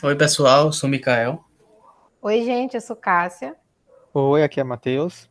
[0.00, 1.44] Oi, pessoal, sou o Mikael.
[2.22, 3.56] Oi, gente, eu sou Cássia.
[4.14, 5.28] Oi, aqui é Matheus.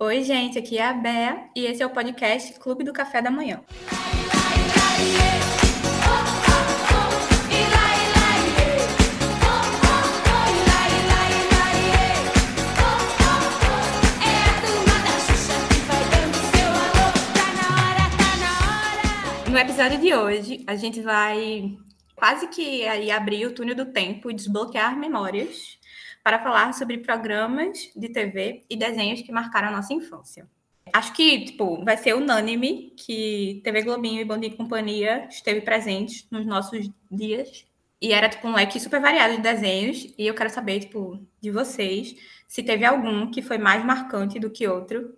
[0.00, 3.30] Oi, gente, aqui é a Bea e esse é o podcast Clube do Café da
[3.30, 3.60] Manhã.
[19.48, 21.78] No episódio de hoje, a gente vai
[22.20, 25.78] quase que aí abrir o túnel do tempo e desbloquear memórias
[26.22, 30.46] para falar sobre programas de TV e desenhos que marcaram a nossa infância.
[30.92, 35.62] Acho que, tipo, vai ser unânime que TV Globinho e Bom Dia e Companhia esteve
[35.62, 37.64] presente nos nossos dias.
[38.00, 40.12] E era, tipo, um leque super variado de desenhos.
[40.18, 42.14] E eu quero saber, tipo, de vocês,
[42.46, 45.14] se teve algum que foi mais marcante do que outro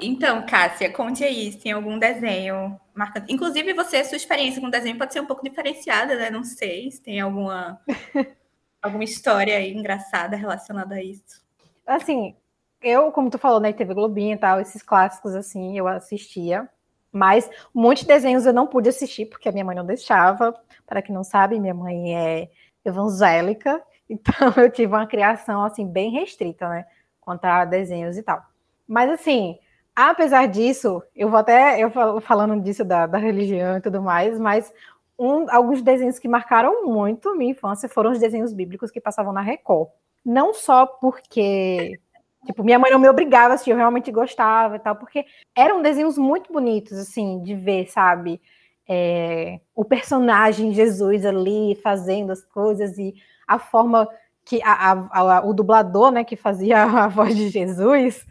[0.00, 3.32] então, Cássia, conte aí se tem algum desenho marcante.
[3.32, 6.30] Inclusive, você, sua experiência com desenho pode ser um pouco diferenciada, né?
[6.30, 7.80] Não sei se tem alguma,
[8.80, 11.42] alguma história aí engraçada relacionada a isso.
[11.86, 12.34] Assim,
[12.82, 16.68] eu, como tu falou, né, TV Globinho e tal, esses clássicos, assim, eu assistia.
[17.12, 20.54] Mas um monte de desenhos eu não pude assistir, porque a minha mãe não deixava.
[20.86, 22.50] Para quem não sabe, minha mãe é
[22.84, 26.86] evangélica, então eu tive uma criação, assim, bem restrita, né?
[27.20, 28.42] Quanto a desenhos e tal.
[28.86, 29.58] Mas, assim,
[29.94, 31.90] Apesar disso, eu vou até eu
[32.20, 34.72] falando disso da, da religião e tudo mais, mas
[35.18, 39.42] um, alguns desenhos que marcaram muito minha infância foram os desenhos bíblicos que passavam na
[39.42, 39.90] Record.
[40.24, 41.98] Não só porque
[42.46, 46.18] Tipo, minha mãe não me obrigava a eu realmente gostava e tal, porque eram desenhos
[46.18, 48.40] muito bonitos, assim, de ver, sabe?
[48.88, 53.14] É, o personagem Jesus ali fazendo as coisas e
[53.46, 54.08] a forma
[54.44, 58.26] que a, a, a, o dublador, né, que fazia a voz de Jesus,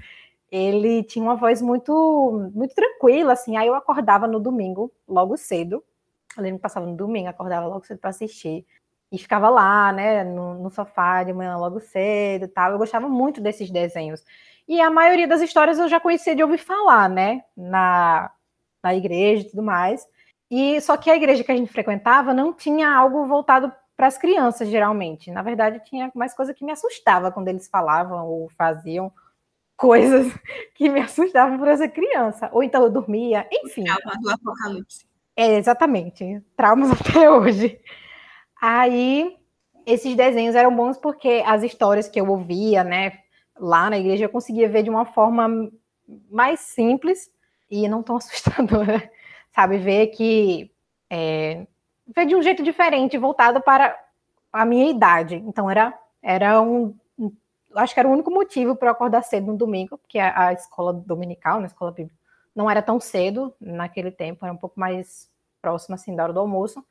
[0.51, 3.55] ele tinha uma voz muito muito tranquila, assim.
[3.57, 5.83] Aí eu acordava no domingo, logo cedo.
[6.37, 8.65] Eu lembro que passava no domingo, acordava logo cedo para assistir.
[9.11, 12.71] E ficava lá, né, no, no, sofá de manhã logo cedo tal.
[12.71, 14.23] Eu gostava muito desses desenhos.
[14.67, 18.31] E a maioria das histórias eu já conhecia de ouvir falar, né, na,
[18.83, 20.07] na igreja e tudo mais.
[20.49, 24.17] E só que a igreja que a gente frequentava não tinha algo voltado para as
[24.17, 25.31] crianças, geralmente.
[25.31, 29.11] Na verdade, tinha mais coisa que me assustava quando eles falavam ou faziam
[29.81, 30.31] coisas
[30.75, 32.49] que me assustavam por essa criança.
[32.53, 33.83] Ou então eu dormia, enfim.
[33.83, 35.05] Trauma do apocalipse.
[35.35, 36.39] É, exatamente.
[36.55, 37.81] Traumas até hoje.
[38.61, 39.35] Aí,
[39.85, 43.13] esses desenhos eram bons porque as histórias que eu ouvia, né,
[43.59, 45.71] lá na igreja, eu conseguia ver de uma forma
[46.29, 47.31] mais simples
[47.69, 49.09] e não tão assustadora,
[49.53, 49.79] sabe?
[49.79, 50.71] Ver que.
[51.09, 51.65] É,
[52.15, 53.97] ver de um jeito diferente, voltado para
[54.53, 55.35] a minha idade.
[55.35, 56.95] Então, era, era um
[57.75, 60.53] acho que era o único motivo para eu acordar cedo no domingo, porque a, a
[60.53, 62.17] escola dominical, na escola bíblica,
[62.55, 65.29] não era tão cedo naquele tempo, era um pouco mais
[65.61, 66.83] próximo assim da hora do almoço.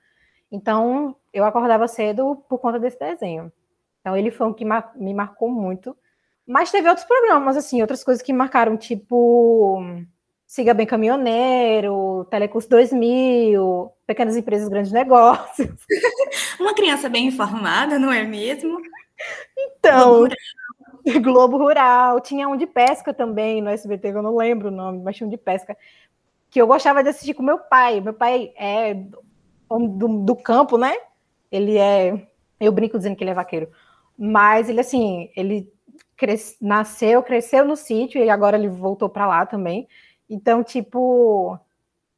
[0.50, 3.52] Então, eu acordava cedo por conta desse desenho.
[4.00, 4.64] Então, ele foi um que
[4.96, 5.96] me marcou muito.
[6.46, 9.84] Mas teve outros programas, assim, outras coisas que marcaram, tipo
[10.46, 15.70] Siga Bem Caminhoneiro, Telecurso 2000, Pequenas Empresas, Grandes Negócios.
[16.58, 18.80] Uma criança bem informada, não é mesmo?
[19.56, 20.26] Então,
[21.22, 25.16] Globo Rural, tinha um de pesca também no SBT, eu não lembro o nome, mas
[25.16, 25.76] tinha um de pesca,
[26.50, 28.00] que eu gostava de assistir com meu pai.
[28.00, 30.94] Meu pai é do, do campo, né?
[31.50, 32.26] Ele é.
[32.58, 33.70] Eu brinco dizendo que ele é vaqueiro.
[34.18, 35.72] Mas ele, assim, ele
[36.16, 39.88] cres, nasceu, cresceu no sítio e agora ele voltou para lá também.
[40.28, 41.58] Então, tipo,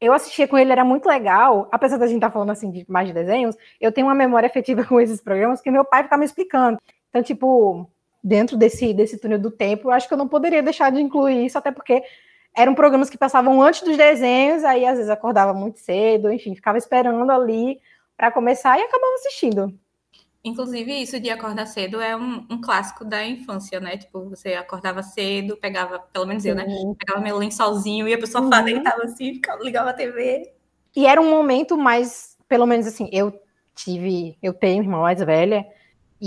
[0.01, 2.85] eu assistia com ele, era muito legal, apesar da gente estar tá falando assim de
[2.89, 6.21] mais de desenhos, eu tenho uma memória afetiva com esses programas que meu pai ficava
[6.21, 6.79] me explicando.
[7.09, 7.89] Então, tipo,
[8.23, 11.47] dentro desse, desse túnel do tempo, eu acho que eu não poderia deixar de incluir
[11.47, 12.03] isso, até porque
[12.55, 16.79] eram programas que passavam antes dos desenhos, aí às vezes acordava muito cedo, enfim, ficava
[16.79, 17.81] esperando ali
[18.17, 19.75] para começar e acabava assistindo.
[20.45, 23.97] Inclusive, isso de acordar cedo é um, um, clássico da infância, né?
[23.97, 26.67] Tipo, você acordava cedo, pegava, pelo menos eu, né?
[26.99, 28.65] Pegava meu lençolzinho, ia pro sofá, uhum.
[28.65, 30.53] deitava assim, ficava, ligava a TV.
[30.97, 33.33] E era um momento mais, pelo menos assim, eu
[33.73, 35.65] tive, eu tenho irmã mais velha,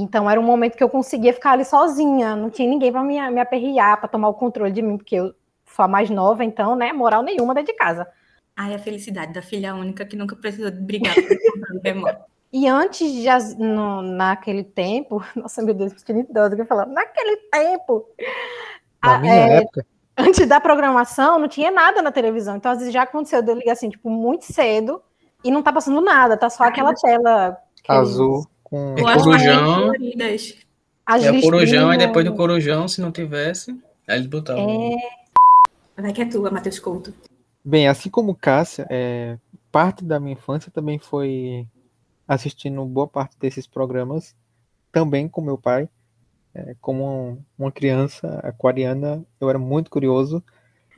[0.02, 3.32] então era um momento que eu conseguia ficar ali sozinha, não tinha ninguém para me,
[3.32, 5.34] me aperrear, para tomar o controle de mim, porque eu
[5.66, 8.06] sou a mais nova, então, né, moral nenhuma dentro de casa.
[8.56, 12.20] Ai, a felicidade da filha única que nunca precisou de brigar por controle de memória.
[12.52, 13.28] E antes de
[13.58, 18.06] no, naquele tempo, nossa meu Deus, que idosa que eu falava, naquele tempo.
[19.04, 19.86] Na a, minha é, época.
[20.18, 22.56] Antes da programação, não tinha nada na televisão.
[22.56, 25.02] Então, às vezes já aconteceu de eu ligar assim, tipo, muito cedo
[25.44, 27.58] e não tá passando nada, tá só aquela tela
[27.88, 29.94] azul com o corujão.
[29.94, 33.72] é o corujão, e depois do corujão, se não tivesse,
[34.08, 34.92] aí eles botavam.
[34.92, 36.02] É...
[36.02, 37.14] Vai que é tua, Matheus Couto.
[37.64, 39.38] Bem, assim como Cássia, é,
[39.72, 41.66] parte da minha infância também foi
[42.28, 44.36] assistindo boa parte desses programas
[44.92, 45.88] também com meu pai.
[46.54, 50.44] É, como uma criança aquariana, eu era muito curioso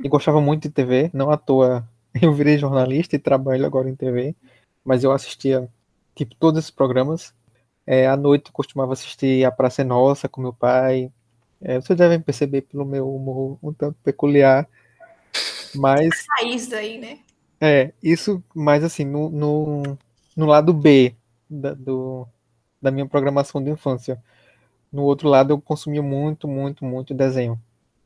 [0.03, 1.09] e gostava muito de TV.
[1.13, 1.87] Não à toa
[2.21, 4.35] eu virei jornalista e trabalho agora em TV,
[4.83, 5.69] mas eu assistia
[6.15, 7.33] tipo todos esses programas.
[7.87, 11.09] É, à noite eu costumava assistir A Praça é Nossa com meu pai.
[11.61, 14.67] É, vocês devem perceber pelo meu humor um tanto peculiar.
[15.73, 16.25] Mas.
[16.37, 17.19] Raiz aí, né?
[17.61, 19.97] É, isso, mas assim, no, no,
[20.35, 21.15] no lado B
[21.49, 22.27] da, do,
[22.81, 24.21] da minha programação de infância.
[24.91, 27.59] No outro lado, eu consumia muito, muito, muito desenho,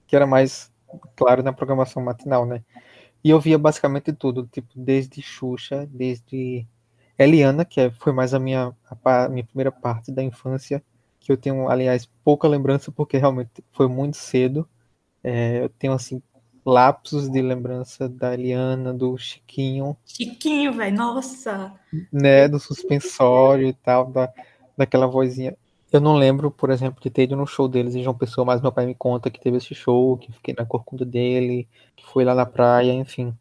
[0.08, 0.72] que era mais,
[1.16, 2.64] claro, na programação matinal, né?
[3.24, 6.66] E eu via basicamente tudo, tipo, desde Xuxa, desde
[7.24, 10.84] Eliana, que é, foi mais a minha, a, a minha primeira parte da infância,
[11.20, 14.68] que eu tenho, aliás, pouca lembrança, porque realmente foi muito cedo.
[15.24, 16.22] É, eu tenho, assim,
[16.66, 19.96] lapsos de lembrança da Eliana, do Chiquinho.
[20.06, 21.74] Chiquinho, velho, nossa!
[22.12, 24.32] Né, do suspensório e tal, da,
[24.78, 25.56] daquela vozinha.
[25.92, 28.62] Eu não lembro, por exemplo, de ter ido no show deles em João Pessoa, mas
[28.62, 32.24] meu pai me conta que teve esse show, que fiquei na corcunda dele, que foi
[32.24, 33.36] lá na praia, enfim.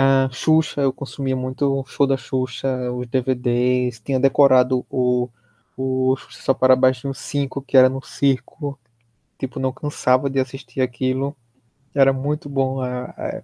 [0.00, 5.28] A Xuxa, eu consumia muito o show da Xuxa, os DVDs, tinha decorado o,
[5.76, 8.78] o Xuxa Só para Baixo 5, que era no circo.
[9.36, 11.36] Tipo, não cansava de assistir aquilo.
[11.92, 13.42] Era muito bom a, a,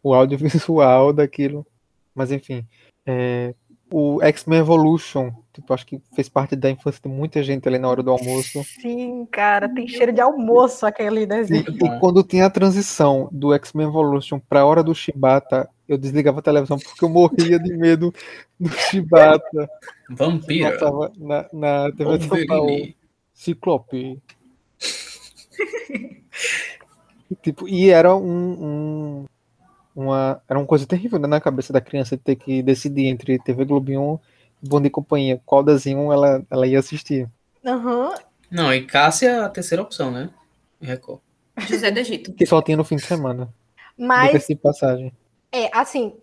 [0.00, 1.66] o audiovisual daquilo.
[2.14, 2.64] Mas enfim,
[3.04, 3.52] é,
[3.90, 7.88] o X-Men Evolution, tipo, acho que fez parte da infância de muita gente ali na
[7.88, 8.62] hora do almoço.
[8.62, 11.64] Sim, cara, tem cheiro de almoço aquele desenho.
[11.68, 15.96] E, e quando tinha a transição do X-Men Evolution para a hora do Shibata, eu
[15.96, 18.12] desligava a televisão porque eu morria de medo
[18.60, 19.70] do Shibata.
[20.10, 20.70] Vampiro.
[20.72, 22.94] Passava na, na TV São Paulo.
[23.32, 24.20] Ciclope.
[27.30, 29.26] e, tipo, e era um, um
[29.98, 33.64] uma, era uma coisa terrível né, na cabeça da criança ter que decidir entre TV
[33.64, 34.20] Globinho
[34.62, 37.28] e Bom de Companhia, qual desenho ela, ela ia assistir.
[37.64, 38.14] Uhum.
[38.48, 40.30] Não, e Cássia é a terceira opção, né?
[40.80, 41.20] Record.
[41.68, 42.32] José do Egito.
[42.32, 43.52] Que só tinha no fim de semana.
[43.98, 44.46] Mas.
[44.46, 45.12] De passagem.
[45.52, 46.14] É, assim,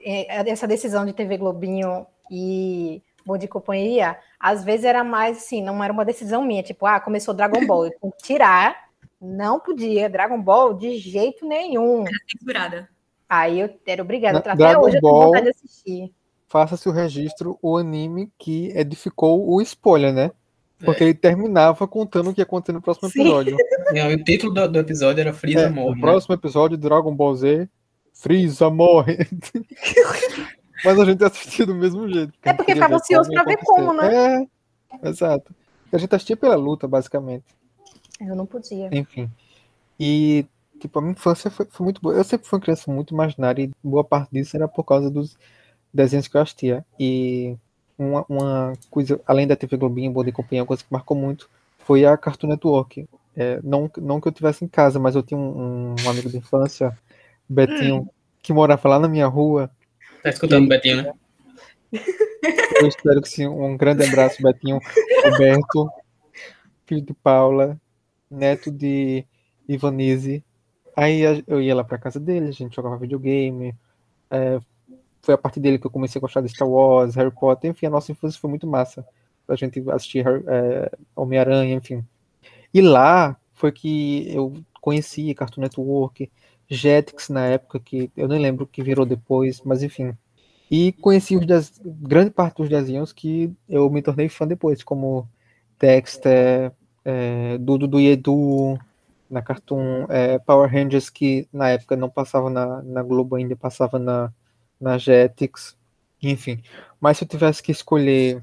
[0.00, 5.62] é, essa decisão de TV Globinho e Bom de Companhia, às vezes era mais assim,
[5.62, 7.92] não era uma decisão minha, tipo, ah, começou Dragon Ball, eu
[8.22, 8.88] tirar,
[9.20, 12.02] não podia, Dragon Ball de jeito nenhum.
[12.02, 12.88] Era censurada.
[13.28, 14.38] Aí eu era obrigada.
[14.38, 16.14] Até Dragon hoje Ball, eu tenho vontade de assistir.
[16.46, 20.30] Faça-se o registro, o anime que edificou o spoiler, né?
[20.84, 21.06] Porque é.
[21.06, 23.56] ele terminava contando o que ia acontecer no próximo episódio.
[23.94, 25.92] É, o título do, do, episódio era Freeza é, morre.
[25.92, 26.00] O né?
[26.00, 27.68] próximo episódio de Dragon Ball Z,
[28.24, 29.18] Freeza morre.
[30.82, 32.32] Mas a gente assistia do mesmo jeito.
[32.42, 34.48] É porque ficava ansioso pra ver como, né?
[35.02, 35.54] É, exato.
[35.92, 37.44] A gente assistia pela luta, basicamente.
[38.18, 38.88] Eu não podia.
[38.90, 39.30] Enfim.
[40.00, 40.46] E
[40.80, 42.14] tipo, a minha infância foi, foi, muito boa.
[42.14, 45.36] Eu sempre fui uma criança muito imaginária e boa parte disso era por causa dos
[45.92, 46.82] desenhos que eu assistia.
[46.98, 47.58] E
[47.98, 51.50] uma, uma coisa, além da TV Globinho, Boa de Companhia, uma coisa que marcou muito
[51.76, 53.06] foi a Cartoon Network.
[53.36, 56.38] É, não, não que eu tivesse em casa, mas eu tinha um, um amigo de
[56.38, 56.96] infância,
[57.54, 58.08] Betinho,
[58.42, 59.70] que morava lá na minha rua.
[60.22, 61.12] Tá escutando, e, Betinho, né?
[62.80, 63.46] Eu espero que sim.
[63.46, 64.78] Um grande abraço, Betinho.
[65.24, 65.88] Roberto,
[66.86, 67.80] filho de Paula,
[68.30, 69.24] neto de
[69.68, 70.44] Ivanise,
[70.96, 73.74] Aí eu ia lá pra casa dele, a gente jogava videogame.
[74.30, 74.60] É,
[75.22, 77.86] foi a partir dele que eu comecei a gostar de Star Wars, Harry Potter, enfim,
[77.86, 79.04] a nossa infância foi muito massa.
[79.48, 82.04] A gente assistir é, Homem-Aranha, enfim.
[82.72, 86.30] E lá foi que eu conheci Cartoon Network,
[86.68, 90.16] Jetix na época, que eu nem lembro que virou depois, mas enfim.
[90.70, 91.80] E conheci os des...
[91.84, 95.28] grande parte dos desenhos que eu me tornei fã depois, como
[95.78, 96.72] Dexter,
[97.04, 98.78] é, Dudu do Edu,
[99.28, 103.98] na Cartoon é, Power Rangers, que na época não passava na, na Globo ainda, passava
[103.98, 104.32] na,
[104.80, 105.76] na Jetix,
[106.22, 106.62] enfim.
[107.00, 108.42] Mas se eu tivesse que escolher,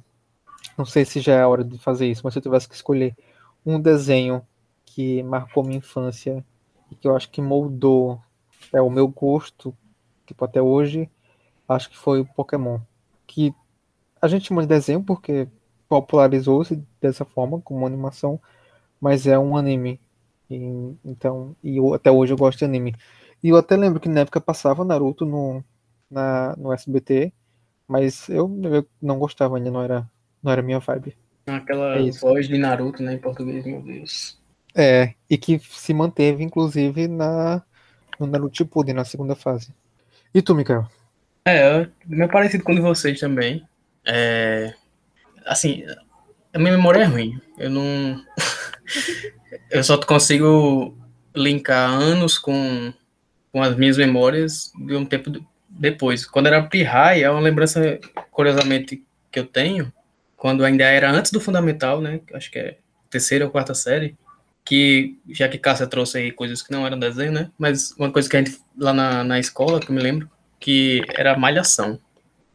[0.77, 2.75] não sei se já é a hora de fazer isso, mas se eu tivesse que
[2.75, 3.15] escolher
[3.65, 4.45] um desenho
[4.85, 6.43] que marcou minha infância
[6.91, 8.21] e que eu acho que moldou
[8.73, 9.75] é, o meu gosto,
[10.25, 11.09] tipo, até hoje,
[11.67, 12.79] acho que foi o Pokémon.
[13.25, 13.53] Que
[14.21, 15.47] a gente chama de desenho porque
[15.87, 18.39] popularizou-se dessa forma, como animação,
[18.99, 19.99] mas é um anime
[20.51, 22.93] e, então, e eu, até hoje eu gosto de anime.
[23.41, 25.63] E eu até lembro que na época passava Naruto no,
[26.09, 27.31] na, no SBT,
[27.87, 30.09] mas eu, eu não gostava ainda, não era,
[30.43, 31.15] não era minha vibe.
[31.47, 34.40] Aquela é voz de Naruto, né, em português, meu Deus.
[34.75, 37.61] É, e que se manteve, inclusive, na,
[38.19, 39.69] no Naruto Shippuden, na segunda fase.
[40.33, 40.87] E tu, Mikael?
[41.45, 43.67] É, meu parecido com vocês também.
[44.05, 44.73] É,
[45.45, 45.83] assim,
[46.53, 47.39] a minha memória é ruim.
[47.57, 48.23] Eu não.
[49.69, 50.97] eu só consigo
[51.35, 52.93] linkar anos com,
[53.51, 55.31] com as minhas memórias de um tempo
[55.69, 56.25] depois.
[56.25, 57.99] Quando era Pirrai, é uma lembrança,
[58.29, 59.91] curiosamente, que eu tenho,
[60.35, 62.19] quando ainda era antes do fundamental, né?
[62.33, 62.77] Acho que é
[63.09, 64.17] terceira ou quarta série,
[64.63, 67.51] que já que Cássia trouxe aí coisas que não eram desenho, né?
[67.57, 71.01] Mas uma coisa que a gente lá na, na escola, que eu me lembro, que
[71.15, 71.99] era malhação.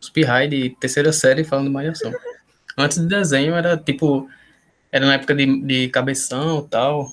[0.00, 2.12] Os pirrai de terceira série falando de malhação.
[2.76, 4.28] Antes de desenho era tipo,
[4.92, 7.08] era na época de, de cabeção e tal,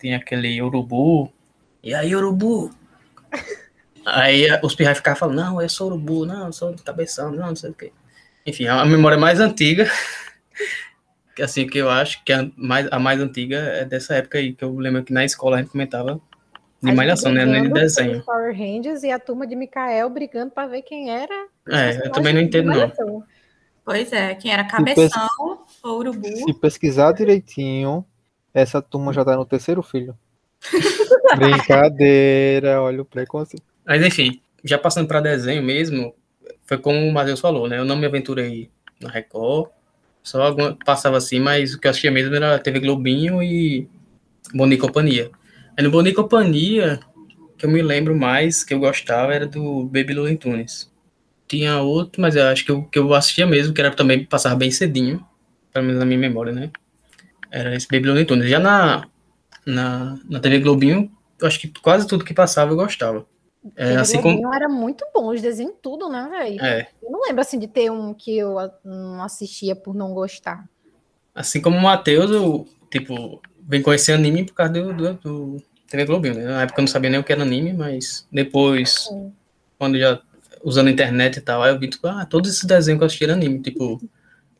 [0.00, 1.32] tinha aquele urubu,
[1.82, 2.70] e aí urubu?
[4.04, 7.56] Aí os pirrai ficavam falando, não, eu sou urubu, não, eu sou cabeção, não, não
[7.56, 7.92] sei o quê.
[8.46, 9.90] Enfim, a memória mais antiga,
[11.40, 14.64] assim, que eu acho que a mais, a mais antiga é dessa época aí, que
[14.64, 16.20] eu lembro que na escola a gente comentava
[16.82, 17.44] de A malhação, né?
[17.44, 18.22] Nem de desenho.
[18.24, 21.46] Power Rangers e a turma de Mikael brigando para ver quem era.
[21.68, 23.24] É, eu também não de entendo, não.
[23.84, 25.28] Pois é, quem era cabeção,
[25.82, 26.26] ou urubu.
[26.26, 28.04] Se pesquisar direitinho,
[28.52, 30.16] essa turma já tá no terceiro filho.
[31.36, 33.64] Brincadeira, olha o preconceito.
[33.84, 36.14] Mas enfim, já passando para desenho mesmo,
[36.64, 37.78] foi como o Matheus falou, né?
[37.78, 38.70] Eu não me aventurei
[39.00, 39.70] na Record,
[40.22, 43.88] só alguma, passava assim, mas o que eu assistia mesmo era TV Globinho e
[44.54, 45.30] Boni Companhia.
[45.76, 47.00] Aí no Boni Companhia,
[47.56, 50.90] que eu me lembro mais, que eu gostava, era do Baby Looney Tunes.
[51.48, 54.54] Tinha outro, mas eu acho que eu, que eu assistia mesmo, que era também passar
[54.54, 55.24] bem cedinho,
[55.72, 56.70] pelo menos na minha memória, né?
[57.50, 58.48] Era esse Baby Looney Tunes.
[58.48, 59.06] Já na,
[59.66, 61.10] na, na TV Globinho,
[61.40, 63.26] eu acho que quase tudo que passava eu gostava.
[63.76, 64.34] É, assim como.
[64.36, 66.64] Globinho era muito bom, os desenhos tudo, né, velho?
[66.64, 70.68] É, Eu não lembro assim de ter um que eu não assistia por não gostar.
[71.34, 76.04] assim como o Matheus, eu, tipo, vem conhecer anime por causa do, do, do TV
[76.06, 76.44] Globinho, né?
[76.44, 79.32] Na época eu não sabia nem o que era anime, mas depois, Sim.
[79.78, 80.20] quando já
[80.64, 83.06] usando a internet e tal, aí eu vi, tipo, ah, todos esses desenhos que eu
[83.06, 84.00] assisti eram anime, tipo,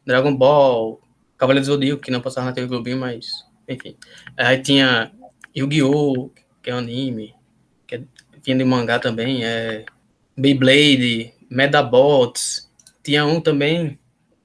[0.07, 1.01] Dragon Ball,
[1.39, 3.97] Cavaleiro do Zodíaco, que não passava na TV Globinho, mas, enfim.
[4.37, 5.11] Aí tinha
[5.57, 6.31] Yu-Gi-Oh!,
[6.63, 7.35] que é um anime,
[7.87, 8.03] que é,
[8.45, 9.85] vinha de mangá também, é
[10.37, 12.71] Beyblade, Medabots,
[13.03, 13.99] tinha um também,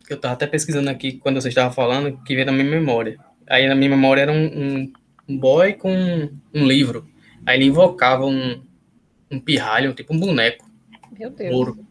[0.05, 3.17] que eu tava até pesquisando aqui quando você estava falando, que veio na minha memória.
[3.49, 4.93] Aí na minha memória era um, um,
[5.29, 5.91] um boy com
[6.53, 7.07] um livro.
[7.45, 8.61] Aí ele invocava um,
[9.31, 10.65] um pirralho, tipo um boneco,
[11.17, 11.53] Meu Deus.
[11.55, 11.85] ouro.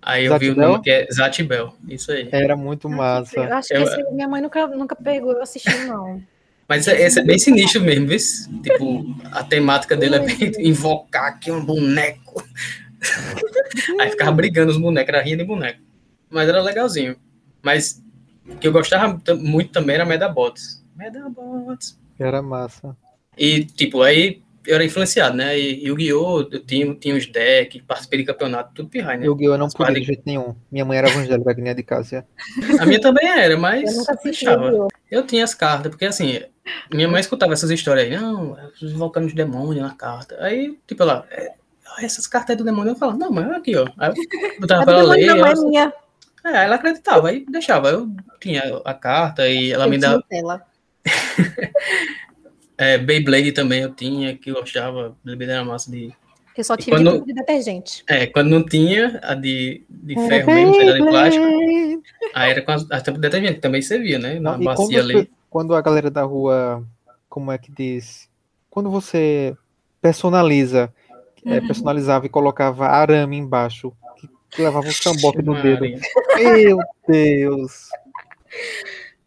[0.00, 0.68] Aí eu vi o Zatibel?
[0.70, 2.28] nome que é Zatibel, isso aí.
[2.30, 3.40] Era muito Eu massa.
[3.56, 6.22] acho que Eu- minha mãe nunca, nunca pegou eu assisti, não.
[6.68, 8.18] Mas esse, esse é bem sinistro mesmo, viu?
[8.62, 12.44] Tipo, a temática dele é bem invocar aqui um boneco.
[13.98, 15.80] Aí ficava brigando os bonecos, era rinha de boneco.
[16.28, 17.16] Mas era legalzinho.
[17.62, 18.02] Mas
[18.46, 20.84] o que eu gostava muito também era Medabots.
[20.94, 21.98] Medabots.
[22.18, 22.96] Era massa.
[23.36, 25.58] E, tipo, aí eu era influenciado, né?
[25.58, 26.40] E Yu-Gi-Oh!
[26.50, 29.26] eu tinha, tinha os decks, participei de campeonato, tudo pirrai, né?
[29.26, 30.54] Eu, eu não podia de jeito nenhum.
[30.70, 32.26] Minha mãe era evangélica, que nem de Cássia.
[32.78, 34.66] A minha também era, Eu mas nunca deixava.
[34.66, 34.88] Yu-Gi-Oh!
[35.10, 36.40] Eu tinha as cartas, porque assim,
[36.92, 40.36] minha mãe escutava essas histórias aí, não, invocando os demônios na carta.
[40.40, 41.52] Aí, tipo, ela, é,
[42.00, 43.86] essas cartas aí do demônio, eu falava, não, mas aqui, ó.
[43.98, 45.92] Aí eu botava A pra ela demônio ler, não é ela, minha.
[46.44, 47.90] é, aí ela acreditava, aí deixava.
[47.90, 48.08] Eu
[48.40, 50.24] tinha a carta e ela me Eu dava.
[50.28, 50.62] tinha tela.
[52.80, 56.12] É, Beyblade também eu tinha, que eu gostava, Beyblade era massa de.
[56.56, 58.04] Eu só tive quando- de detergente.
[58.08, 61.44] É, quando não tinha a de, de ferro mesmo, era de plástico,
[62.34, 64.38] aí era com as, a tampa de detergente, também servia, né?
[64.40, 65.30] Na bacia ali.
[65.50, 66.84] Quando a galera da rua,
[67.28, 68.28] como é que diz?
[68.70, 69.56] Quando você
[70.00, 70.92] personaliza,
[71.44, 71.66] é, Uhum.
[71.66, 73.92] personalizava e colocava arame embaixo,
[74.50, 75.84] que, levava um samboque no dedo.
[76.36, 77.88] Meu Deus!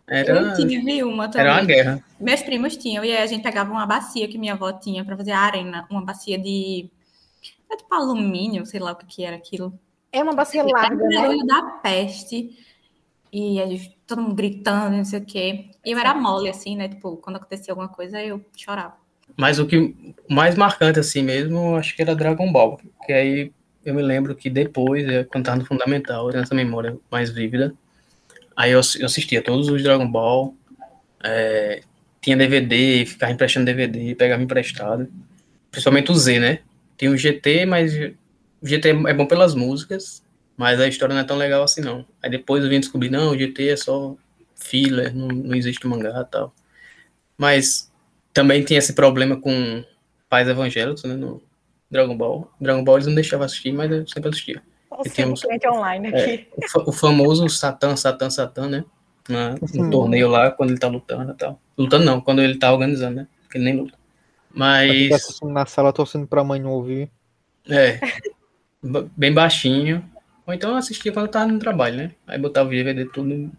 [0.08, 1.48] Era, Eu tive uma também.
[1.48, 2.04] era uma guerra.
[2.20, 5.16] Meus primos tinham, e aí a gente pegava uma bacia que minha avó tinha para
[5.16, 6.90] fazer a arena, uma bacia de.
[7.72, 9.74] É tipo alumínio, sei lá o que, que era aquilo.
[10.12, 11.16] É uma bacia Era larga, o né?
[11.16, 12.58] barulho da peste.
[13.32, 15.72] E aí, todo mundo gritando, não sei o quê.
[15.86, 16.90] E eu era mole, assim, né?
[16.90, 18.96] Tipo, quando acontecia alguma coisa, eu chorava.
[19.38, 19.96] Mas o que
[20.30, 22.80] mais marcante assim mesmo, eu acho que era Dragon Ball.
[23.06, 23.52] Que aí
[23.86, 27.74] eu me lembro que depois, quando tava no Fundamental, eu tenho essa memória mais vívida.
[28.56, 30.56] Aí eu, ass- eu assistia todos os Dragon Ball.
[31.24, 31.82] eh,
[32.22, 35.08] tinha DVD, ficava emprestando DVD, pegava emprestado.
[35.72, 36.60] Principalmente o Z, né?
[36.98, 37.94] Tem o GT, mas
[38.62, 40.24] o GT é bom pelas músicas,
[40.58, 42.06] mas a história não é tão legal assim não.
[42.22, 44.16] Aí depois eu vim descobrir, não, o GT é só
[44.56, 46.54] filler, não, não existe mangá e tal.
[47.38, 47.92] Mas
[48.34, 49.84] também tinha esse problema com
[50.30, 51.42] pais evangélicos, né, no
[51.90, 52.52] Dragon Ball.
[52.60, 54.62] Dragon Ball eles não deixavam assistir, mas eu sempre assistia.
[54.90, 56.48] Nossa, tem uns- cliente online aqui.
[56.56, 58.86] O, fa- o famoso Satã, Satã, Satã, né?
[59.30, 61.60] Na, no torneio lá, quando ele tá lutando e tal.
[61.78, 63.28] Lutando não, quando ele tá organizando, né?
[63.44, 63.98] Porque ele nem luta.
[64.54, 67.10] Mas, assistindo na sala torcendo pra mãe não ouvir.
[67.70, 68.00] é,
[69.16, 70.04] bem baixinho.
[70.48, 72.12] Ou então eu assistia quando eu tava no trabalho, né?
[72.28, 73.52] Aí botava o DVD tudo.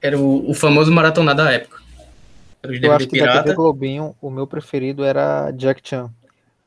[0.00, 1.80] Era o, o famoso maratonar da época.
[2.62, 3.54] Era os Eu DVD acho que da TV pirata.
[3.54, 6.10] Globinho, o meu preferido era Jack Chan.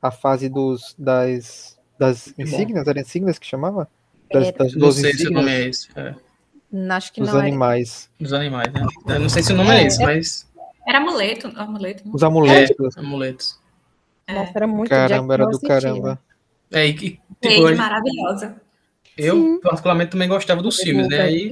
[0.01, 3.87] A fase dos, das, das insígnias, era insígnias que chamava?
[4.33, 4.57] Das, Era.
[4.57, 5.87] das Não 12 sei se o nome insígnias.
[5.95, 6.17] é esse.
[6.17, 6.31] é.
[6.95, 7.47] Acho que Os não era.
[7.47, 8.09] animais.
[8.19, 8.85] Dos animais, né?
[9.09, 10.49] Eu não sei se o nome é, É, esse, mas.
[10.87, 12.07] Era amuleto, amuleto.
[12.07, 12.15] não?
[12.15, 12.97] Os amuletos.
[12.97, 13.59] Amuletos.
[14.27, 15.69] Nossa, era muito Caramba, era eu do assistia.
[15.69, 16.19] caramba.
[16.71, 17.19] É, e, tipo,
[17.75, 18.55] maravilhosa.
[19.17, 21.21] Eu particularmente também gostava dos filmes, né?
[21.21, 21.49] Aí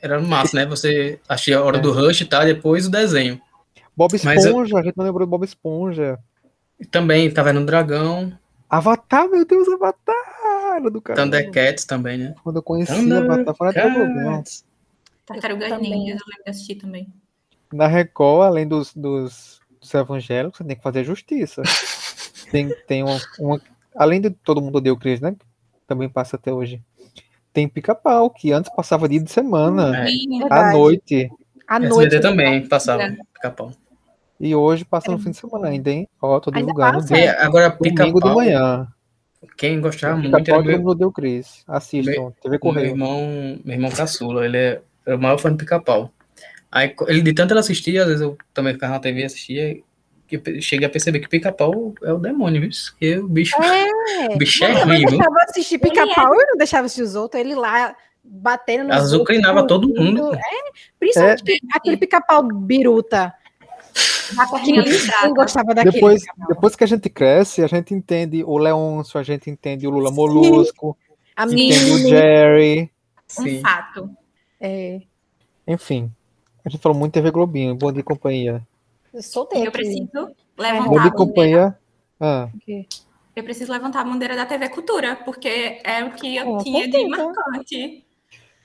[0.00, 0.66] era massa, né?
[0.66, 3.40] Você achia a hora do Rush e tal, depois o desenho.
[3.96, 6.18] Bob Mas eu- Esponja, a gente não lembrou do Bob Esponja.
[6.90, 8.36] Também tava no Dragão,
[8.68, 10.24] Avatar, meu Deus, Avatar!
[10.90, 11.22] Do caramba.
[11.36, 12.34] Thundercats também, né?
[12.42, 14.06] Quando eu conheci Avatar, foi na Globoplay.
[14.06, 14.64] Thundercats.
[15.24, 15.90] Tartarugas também.
[15.92, 17.08] Ninjas, eu lembro de assistir também.
[17.72, 21.62] Na Record, além dos, dos, dos evangélicos, você tem que fazer justiça.
[22.50, 23.60] tem, tem uma, uma-
[23.96, 25.36] Além de todo mundo odeia o Cris, né?
[25.86, 26.80] Também passa até hoje.
[27.52, 30.06] Tem pica-pau, que antes passava dia de semana, É.
[30.06, 30.78] Sim, à Verdade.
[30.78, 31.30] noite.
[31.68, 32.20] À SBT noite.
[32.20, 33.16] também passava É.
[33.34, 33.72] pica-pau.
[34.40, 36.08] E hoje passa no fim de semana ainda, hein?
[36.20, 36.98] Ó, tô divulgando.
[37.14, 38.88] E agora Domingo de pica-pau, manhã.
[39.56, 41.62] quem gostava muito Pica-pau, era todo meu, mundo odeia o Cris.
[41.68, 42.12] Assistam,
[42.42, 42.86] TV o meu Correio.
[42.88, 43.20] irmão,
[43.64, 46.10] meu irmão caçula, ele é, é o maior fã de pica-pau.
[46.72, 49.78] Aí ele de tanto ele assistia, às vezes eu também ficava na TV e assistia,
[50.26, 52.70] que eu cheguei a perceber que pica-pau é o demônio, viu?
[52.98, 54.34] Que o bicho, É.
[54.34, 55.08] o bicho é Eu ruim, viu?
[55.10, 57.40] deixava assistir pica-pau e não deixava assistir os outros.
[57.40, 60.34] Ele lá batendo nos Azucrinava outros, todo mundo.
[60.34, 60.40] É,
[60.98, 63.32] principalmente aquele pica-pau biruta.
[65.84, 69.90] Depois, depois que a gente cresce, a gente entende o Leôncio, a gente entende o
[69.90, 70.96] Lula Molusco,
[71.36, 71.98] A entende o.
[71.98, 72.90] Jerry.
[73.38, 73.60] Um Sim.
[73.60, 74.10] fato.
[74.60, 75.00] É,
[75.66, 76.10] Enfim,
[76.64, 78.62] a gente falou muito TV Globinho, Bom Dia e Companhia.
[79.14, 80.28] Eu soltei E eu preciso Bom
[80.58, 81.10] levantar Dia a bandeira.
[81.16, 81.78] Companhia.
[82.20, 82.48] Ah,
[83.36, 87.08] Eu preciso levantar a bandeira da TV Cultura, porque é o que eu tinha de
[87.08, 88.04] marcante.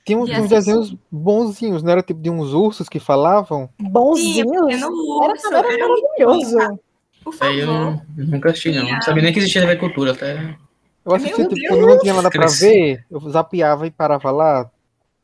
[0.04, 3.68] tinha uns, uns desenhos bonzinhos, não era tipo de uns ursos que falavam?
[3.80, 4.50] Bonzinhos.
[4.72, 6.78] Era, Urso, era era maravilhoso.
[7.22, 7.80] Por Aí eu favor.
[7.84, 8.82] não- nunca assisti, não.
[8.84, 10.56] Tinha- Não sabia nem que existia TV Cultura, até.
[11.04, 14.70] Eu assistia, Meu tipo, quando não tinha nada pra ver, eu zapeava e parava lá,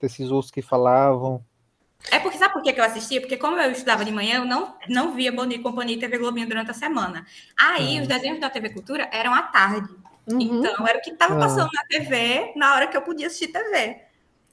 [0.00, 1.40] desses ursos que falavam.
[2.10, 3.20] É porque por que que eu assistia?
[3.20, 6.48] Porque como eu estudava de manhã, eu não, não via e Companhia e TV Globinho
[6.48, 7.26] durante a semana.
[7.54, 8.02] Aí Hum.
[8.02, 9.94] os desenhos da TV Cultura eram à tarde.
[10.26, 10.40] Uhum.
[10.40, 11.38] Então era o que estava Ah.
[11.38, 14.00] passando na TV na hora que eu podia assistir TV.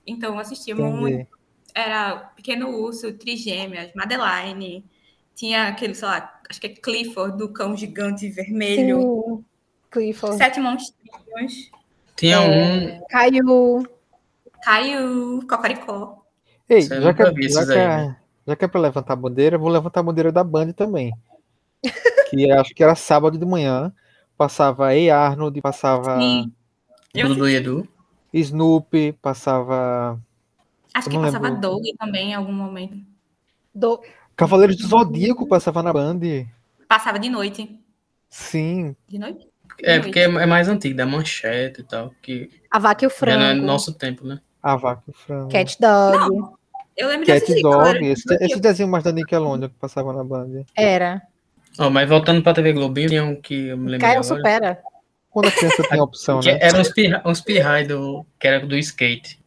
[0.05, 1.07] Então eu assistia muito.
[1.13, 1.27] Entendi.
[1.73, 4.83] Era Pequeno Urso, Trigêmeas, Madeline.
[5.33, 8.99] Tinha aquele, sei lá, acho que é Clifford, do cão gigante vermelho.
[9.37, 9.45] Sim.
[9.89, 10.35] Clifford.
[10.37, 11.71] Sete monstrinhos.
[12.17, 12.99] Tinha É.
[12.99, 13.01] um.
[13.09, 13.87] Caiu.
[14.61, 16.22] Caiu, Cocoricó.
[16.69, 18.17] Ei, já que, é- vi já, que aí, é, né?
[18.47, 21.11] já que é pra levantar a bandeira, vou levantar a bandeira da Band também.
[22.29, 23.93] que acho que era sábado de manhã.
[24.37, 26.51] Passava Ei Arnold, passava Sim.
[27.13, 27.87] Dudu e Edu.
[28.33, 30.19] Snoopy, passava
[30.93, 31.61] acho que passava lembro.
[31.61, 32.97] Doug também em algum momento.
[33.73, 34.01] Do...
[34.35, 36.19] Cavaleiros do Zodíaco, passava na Band.
[36.87, 37.79] Passava de noite.
[38.29, 39.47] Sim, De noite?
[39.83, 43.11] É, porque é é mais antigo, da manchete e tal, que A vaca e o
[43.11, 43.65] não é frango.
[43.65, 44.41] nosso tempo, né?
[44.63, 45.49] A vaca e o frango.
[45.51, 46.53] Cat Dog.
[46.95, 47.61] Eu lembro Cat assistir.
[47.61, 50.63] Dog, Cavaleiros esse, esse desenho mais da Nickelodeon que passava na Band.
[50.75, 51.21] Era.
[51.79, 54.35] Ó, mas voltando pra TV Globinho, tinha um que eu me lembro Caio agora.
[54.37, 54.81] supera.
[55.29, 56.59] Quando a criança tinha opção, Que né?
[56.61, 58.25] era uns pirra, uns pirrai do.
[58.39, 59.39] que era do skate.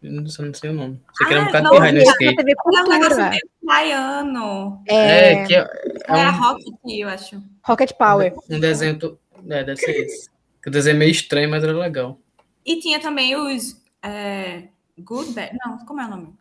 [0.00, 1.00] Eu não sei, não sei o nome.
[1.16, 2.36] Sei que era um Ah, bocado de não, pirrai no skate.
[2.36, 4.82] TV É um negócio meio baiano.
[4.88, 5.68] É, É, que é, é
[6.08, 7.42] Era um, Rocket, eu acho.
[7.64, 8.34] Rocket Power.
[8.50, 8.98] um desenho.
[8.98, 10.30] to- É, deve ser esse.
[10.62, 12.16] Que o desenho é meio estranho, mas era legal.
[12.64, 15.56] E tinha também os é, Good Bears.
[15.64, 16.34] Não, como é o nome?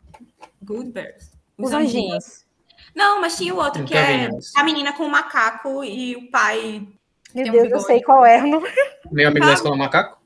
[0.64, 1.32] Good Bears.
[1.58, 2.46] Os anjinhos.
[2.96, 6.88] Não, mas tinha o outro que é a menina com o macaco e o pai.
[7.34, 8.42] Meu Tem um Deus, eu sei qual é.
[8.42, 8.62] Não
[9.12, 10.20] Meu amigo da escola macaco?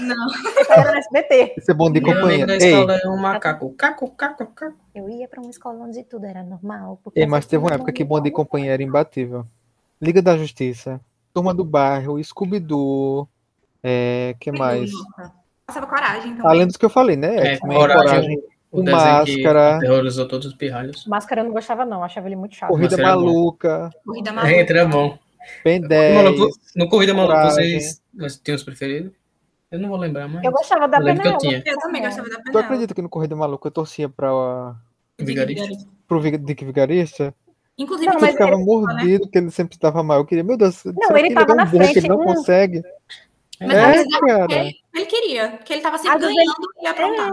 [0.00, 0.26] Não.
[0.70, 1.54] era no SBT.
[1.58, 2.44] Esse é bom de Meu companhia.
[2.44, 3.74] amigo da Ei, escola é um macaco.
[3.74, 4.76] Caco, caco, caco.
[4.94, 7.00] Eu ia pra uma escola onde tudo era normal.
[7.02, 9.46] porque ei, mas teve uma época que bom de companhia era imbatível.
[10.00, 11.00] Liga da Justiça,
[11.32, 13.28] Turma do Bairro, Scooby-Doo,
[13.82, 14.90] é, que mais?
[15.74, 16.46] Passava coragem também.
[16.50, 17.36] Além dos que eu falei, né?
[17.36, 18.38] É, X-Men, coragem.
[18.70, 19.24] O, o Máscara.
[19.24, 21.06] que aterrorizou todos os pirralhos.
[21.06, 22.02] Máscara eu não gostava, não.
[22.02, 22.70] Achava ele muito chato.
[22.70, 23.24] Corrida era bom.
[23.24, 24.56] Maluca, Corrida É, maluca.
[24.72, 25.18] era bom.
[25.64, 27.54] Ben No 10, Maluco- no Corrida Maluca, Coragem.
[27.80, 29.12] vocês, vocês tinham os preferidos?
[29.70, 30.44] Eu não vou lembrar mais.
[30.44, 31.62] Eu gostava da que eu tinha.
[31.66, 32.64] Eu também gostava da Tu Penela.
[32.64, 34.74] acredita que no Corrida Maluca eu torcia pra,
[35.18, 35.86] Vigarista.
[36.08, 37.34] pro Dick Vigarista?
[37.76, 40.18] Inclusive, Não, Eu mas ficava ele- mordido que ele sempre estava mal.
[40.18, 41.98] Eu queria, meu Deus, será ele que ele tava é na um burro que frente,
[41.98, 42.24] ele não hum.
[42.24, 42.82] consegue?
[43.60, 44.70] Mas é, cara.
[44.94, 47.30] Ele, queria, porque ele tava sempre Às vezes ganhando e ia aprontar.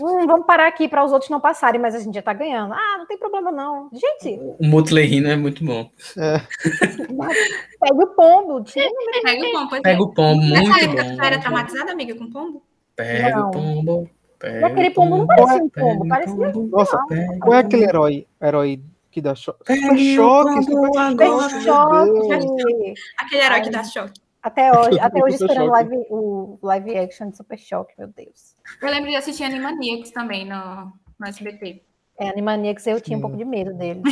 [0.00, 2.72] Hum, vamos parar aqui para os outros não passarem, mas a gente já tá ganhando.
[2.72, 3.90] Ah, não tem problema não.
[3.92, 5.90] Gente, O Mutley Rino é muito bom.
[6.14, 8.64] pega o pombo.
[8.64, 8.88] Tira.
[9.22, 10.02] Pega o pombo, pois Pega é.
[10.02, 11.16] o pombo, Nessa muito época, bom.
[11.16, 12.62] tu era traumatizada, amiga, com pombo?
[12.96, 13.48] Pega Não.
[13.48, 14.10] o pombo.
[14.10, 17.54] E Pega aquele o pombo não pombo, parecia um pombo, parecia pombo, Nossa, pega qual
[17.54, 17.90] é aquele pombo.
[17.96, 19.64] herói, herói que dá choque?
[19.64, 21.60] Pega choque, pombo agora.
[21.60, 22.94] choque.
[23.18, 24.20] Aquele herói que dá choque.
[24.44, 28.54] Até hoje, até hoje esperando live, o live action de Super Choque, meu Deus.
[28.82, 31.82] Eu lembro de assistir Animaniacs também no, no SBT.
[32.18, 33.22] É, Animaniacs eu tinha um Sim.
[33.22, 34.02] pouco de medo deles.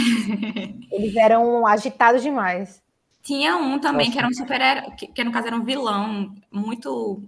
[0.91, 2.83] Eles eram agitados demais.
[3.23, 4.13] Tinha um também Nossa.
[4.13, 7.23] que era um super que, que no caso era um vilão muito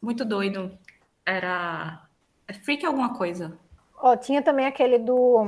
[0.00, 0.70] muito doido.
[1.26, 2.06] Era
[2.46, 3.58] é Freak alguma coisa.
[3.96, 5.46] Ó, tinha também aquele do,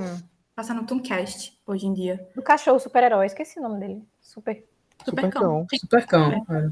[0.56, 2.26] Passa no Tooncast hoje em dia.
[2.35, 4.02] do cachorro super-herói, esqueci o nome dele.
[4.18, 4.66] Super.
[5.07, 5.66] Super Supercão.
[5.81, 6.45] Supercão.
[6.51, 6.69] é.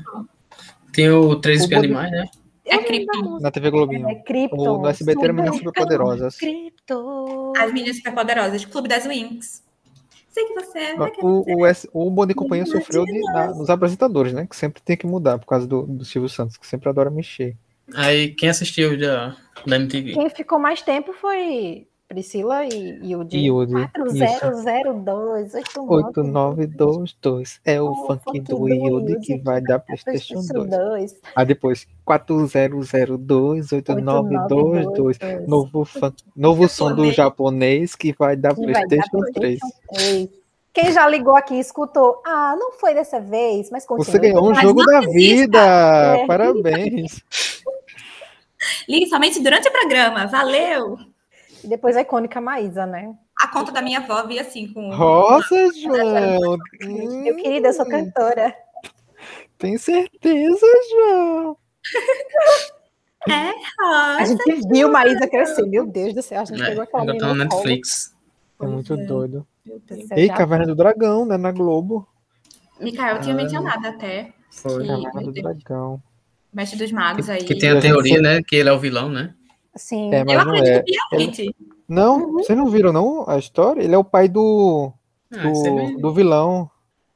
[0.92, 2.24] Tem o Três Espiãs Demais, né?
[2.66, 3.18] É Krypton.
[3.22, 3.40] música.
[3.42, 4.08] Na TV Globinho.
[4.08, 4.56] É Krypton.
[4.56, 6.36] O- no SBT era Meninas Superpoderosas.
[6.36, 7.52] Krypton.
[7.56, 9.62] As meninas superpoderosas, Clube das Winx.
[10.30, 10.94] Sei que você é.
[11.22, 14.46] O, o, S- o Bom de Companhia sofreu de, na- nos apresentadores, né?
[14.48, 17.56] Que sempre tem que mudar por causa do, do Silvio Santos, que sempre adora mexer.
[17.94, 20.14] Aí quem assistiu da, da MTV?
[20.14, 23.46] Quem ficou mais tempo foi Priscila e Yudi.
[23.46, 25.54] Yudi, 4002
[25.88, 30.70] 8922 é o Oh, funk funk do do Yudi Yudi que vai dar PlayStation 2.
[30.70, 31.20] 2.
[31.34, 37.94] Aí depois 4002 8922 novo funk, novo som do Japonês.
[37.94, 39.58] que vai dar Que vai dar PlayStation 3.
[39.58, 40.44] PlayStation 3.
[40.74, 44.10] Quem já ligou aqui e escutou, ah, não foi dessa vez, mas continua.
[44.10, 45.60] Você ganhou um Mas jogo da vida!
[45.60, 46.26] É.
[46.26, 47.22] Parabéns!
[48.88, 50.26] Ligue somente durante o programa.
[50.26, 50.98] Valeu!
[51.64, 53.14] E depois a icônica Maísa, né?
[53.40, 54.94] A conta da minha avó via assim com.
[54.94, 56.58] Rosa, João!
[56.82, 58.54] Meu querido, eu sou Hum, cantora.
[59.58, 61.56] Tem certeza, João?
[63.26, 65.64] Ah, A gente viu Maísa crescer.
[65.66, 67.34] Meu Deus do céu, a gente É, pegou aquela agora tá no.
[67.34, 68.14] Netflix.
[68.60, 69.46] É muito doido.
[69.64, 70.02] meu Deus.
[70.08, 71.38] Você Ei, Caverna do Dragão, né?
[71.38, 72.06] Na Globo.
[72.78, 73.36] Mikael tinha Ah.
[73.38, 74.30] mencionado até.
[74.50, 74.82] Foi.
[74.82, 75.32] Que- Caverna do.
[75.32, 76.02] Dragão.
[76.52, 77.42] Mestre dos Magos aí.
[77.42, 78.42] Que tem a teoria, né?
[78.46, 79.34] Que ele é o vilão, né?
[79.76, 80.12] Sim.
[80.14, 80.76] É, Eu não é.
[80.76, 81.56] acredito piamente.
[81.88, 83.82] Não, vocês não viram, não, a história?
[83.82, 84.92] Ele é o pai do,
[85.32, 86.70] Ah, é do, bem do vilão,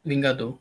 [0.05, 0.59] Vingador.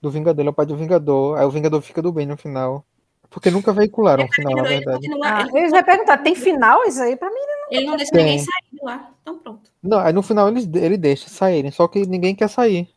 [0.00, 0.40] do Vingador.
[0.40, 1.38] Ele é o pai do Vingador.
[1.38, 2.84] Aí o Vingador fica do bem no final.
[3.30, 5.06] Porque nunca veicularam o final, na Ele verdade.
[5.24, 7.40] Ah, ele- eu já ia perguntar, tem final isso aí pra mim?
[7.70, 8.24] Ele não deixa Tem.
[8.24, 9.10] ninguém sair de lá.
[9.22, 9.70] Então pronto.
[9.82, 12.88] Não, aí no final eles, ele deixa saírem, só que ninguém quer sair.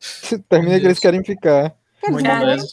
[0.48, 1.74] Termina que eles querem ficar.
[2.08, 2.66] Muito dizer, beleza.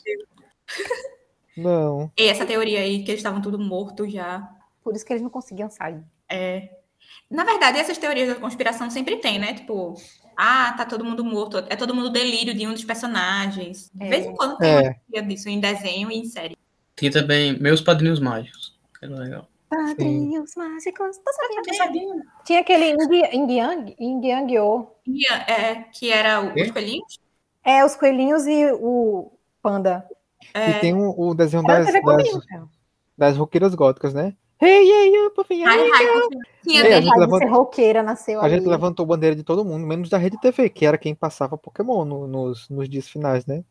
[1.57, 2.12] Não.
[2.17, 4.49] E essa teoria aí, que eles estavam tudo mortos já.
[4.84, 6.02] Por isso que eles não conseguiam sair.
[6.30, 6.70] É.
[7.30, 9.54] Na verdade, essas teorias da conspiração sempre tem, né?
[9.54, 9.96] Tipo,
[10.38, 11.58] ah, tá todo mundo morto.
[11.70, 13.89] É todo mundo delírio de um dos personagens.
[13.94, 14.10] De É.
[14.10, 14.82] vez em quando tem É.
[14.82, 16.58] uma teoria disso em desenho e em série.
[16.96, 18.78] Tinha também Meus Padrinhos Mágicos.
[19.00, 19.48] que Era legal.
[19.70, 21.17] Padrinhos mágicos.
[21.17, 22.24] Tô sabendo.
[22.44, 22.91] Tinha aquele
[23.34, 24.88] Ing Yang, Ing Yang Yo.
[25.48, 27.20] É, que era o- os coelhinhos.
[27.63, 30.06] É, os coelhinhos e o panda.
[30.54, 31.91] E tem o, o desenho Era das,
[32.46, 32.67] cara.
[33.17, 34.36] das roqueiras góticas, né?
[34.62, 35.21] Hey, hey, hey.
[36.63, 40.17] tinha É, a gente roqueira nasceu A gente levantou bandeira de todo mundo, menos da
[40.17, 43.63] Rede TV, que era quem passava Pokémon no- nos, nos dias finais, né?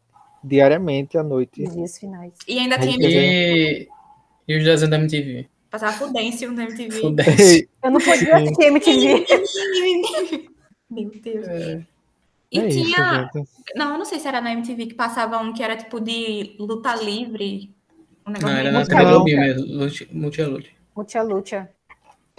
[0.42, 1.62] Diariamente à noite.
[1.62, 2.32] Nos dias finais.
[2.48, 3.88] E ainda Ai, tinha E,
[4.48, 5.48] e os desenhos da MTV.
[5.70, 7.00] passava Fudêncio na MTV.
[7.00, 7.68] Fudêncio.
[7.84, 9.26] Eu não podia assistir MTV.
[10.90, 11.46] Meu Deus.
[11.46, 11.86] É,
[12.50, 13.30] E é isso, tinha.
[13.32, 13.48] gente.
[13.76, 16.56] Não, eu não sei se era na MTV que passava um que era tipo de
[16.58, 17.72] luta livre.
[18.26, 19.04] Um negócio Não, era na TV.
[19.04, 19.66] Globinho mesmo.
[19.76, 20.08] Lute-
[20.96, 21.70] Mutia Lucha.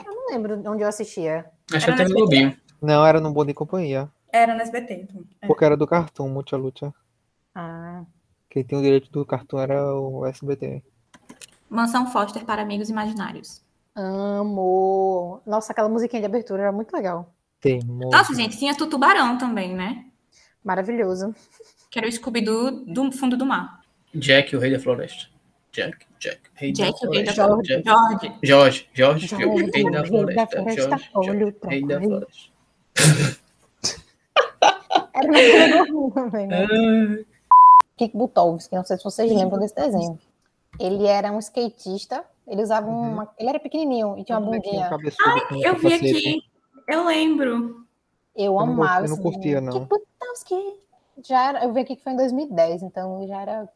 [0.06, 1.46] Eu não lembro onde eu assistia.
[1.74, 2.58] Acho que TV na Globinho.
[2.82, 4.10] Não, era no Bom de Companhia.
[4.32, 4.94] Era no SBT.
[5.10, 5.24] Então.
[5.42, 5.48] É.
[5.48, 6.94] Porque era do Cartoon, Mucha Lucha.
[7.54, 8.04] Ah,
[8.50, 10.82] Quem tem o direito do Cartoon era o SBT.
[11.70, 13.62] Mansão Foster para Amigos Imaginários.
[13.96, 15.42] amo.
[15.46, 17.34] Nossa, aquela musiquinha de abertura era muito legal.
[17.60, 18.12] Tem muito.
[18.12, 20.06] Nossa, gente, tinha Tutubarão também, né?
[20.64, 21.34] Maravilhoso.
[21.90, 23.82] Que era o Scooby-Doo do fundo do mar.
[24.14, 25.30] Jack, o Rei da Floresta.
[25.72, 27.64] Jack, Jack, Rei Jack, da Floresta.
[28.20, 28.38] Jack.
[28.44, 28.90] George.
[28.94, 30.62] Jorge, Jorge, Jorge, Rei da Rei da Floresta.
[30.62, 32.02] Jorge, Jorge, o Rei da.
[32.02, 32.52] Floresta.
[35.14, 36.68] Era na TV também, né?
[37.98, 40.20] Kik Butovski, não sei se vocês lembram desse desenho.
[40.80, 43.32] Ele era um skatista, ele usava uma.
[43.38, 44.90] Ele era pequenininho e tinha uma bundinha.
[45.64, 46.44] Eu vi aqui.
[46.88, 47.86] Eu lembro.
[48.36, 49.72] Eu não amava eu não curtia, não.
[49.72, 50.82] Kik Butovski.
[51.24, 53.70] Já era, eu vi aqui que foi em 2010, então já era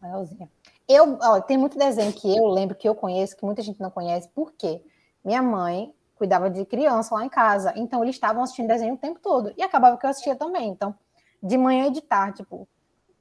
[0.00, 0.48] maiorzinha.
[0.88, 3.90] Eu, ó, tem muito desenho que eu lembro, que eu conheço, que muita gente não
[3.90, 4.82] conhece, por quê?
[5.22, 9.20] Minha mãe cuidava de criança lá em casa, então eles estavam assistindo desenho o tempo
[9.20, 10.94] todo, e acabava que eu assistia também, então,
[11.42, 12.66] de manhã e de tarde, tipo,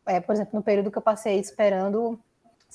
[0.05, 2.19] é, por exemplo, no período que eu passei esperando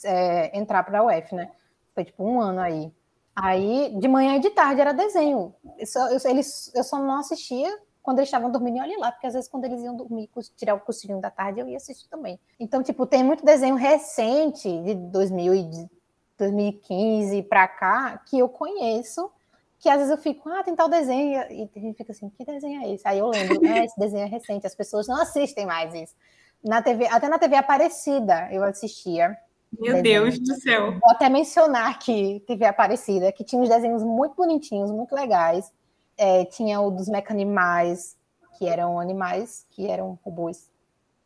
[0.04, 1.50] é, entrar para a UF, né?
[1.94, 2.92] Foi tipo um ano aí.
[3.34, 5.54] Aí, de manhã e de tarde era desenho.
[5.78, 9.12] Eu só, eu, eles, eu só não assistia quando eles estavam dormindo e olha lá,
[9.12, 12.08] porque às vezes quando eles iam dormir, tirar o cochilinho da tarde, eu ia assistir
[12.08, 12.38] também.
[12.58, 15.90] Então, tipo, tem muito desenho recente, de 2000 e de
[16.36, 19.30] 2015 pra cá, que eu conheço,
[19.78, 22.44] que às vezes eu fico, ah, tem tal desenho, e a gente fica assim, que
[22.44, 23.06] desenho é esse?
[23.06, 26.14] Aí eu lembro, ah, esse desenho é recente, as pessoas não assistem mais isso.
[26.62, 29.36] na TV, até na TV Aparecida eu assistia.
[29.80, 30.38] Meu Desenhos.
[30.38, 30.92] Deus do céu.
[30.92, 35.72] Vou até mencionar aqui TV Aparecida, que tinha uns desenhos muito bonitinhos, muito legais.
[36.16, 38.16] É, tinha o dos mecanimais,
[38.58, 40.70] que eram animais, que eram robôs.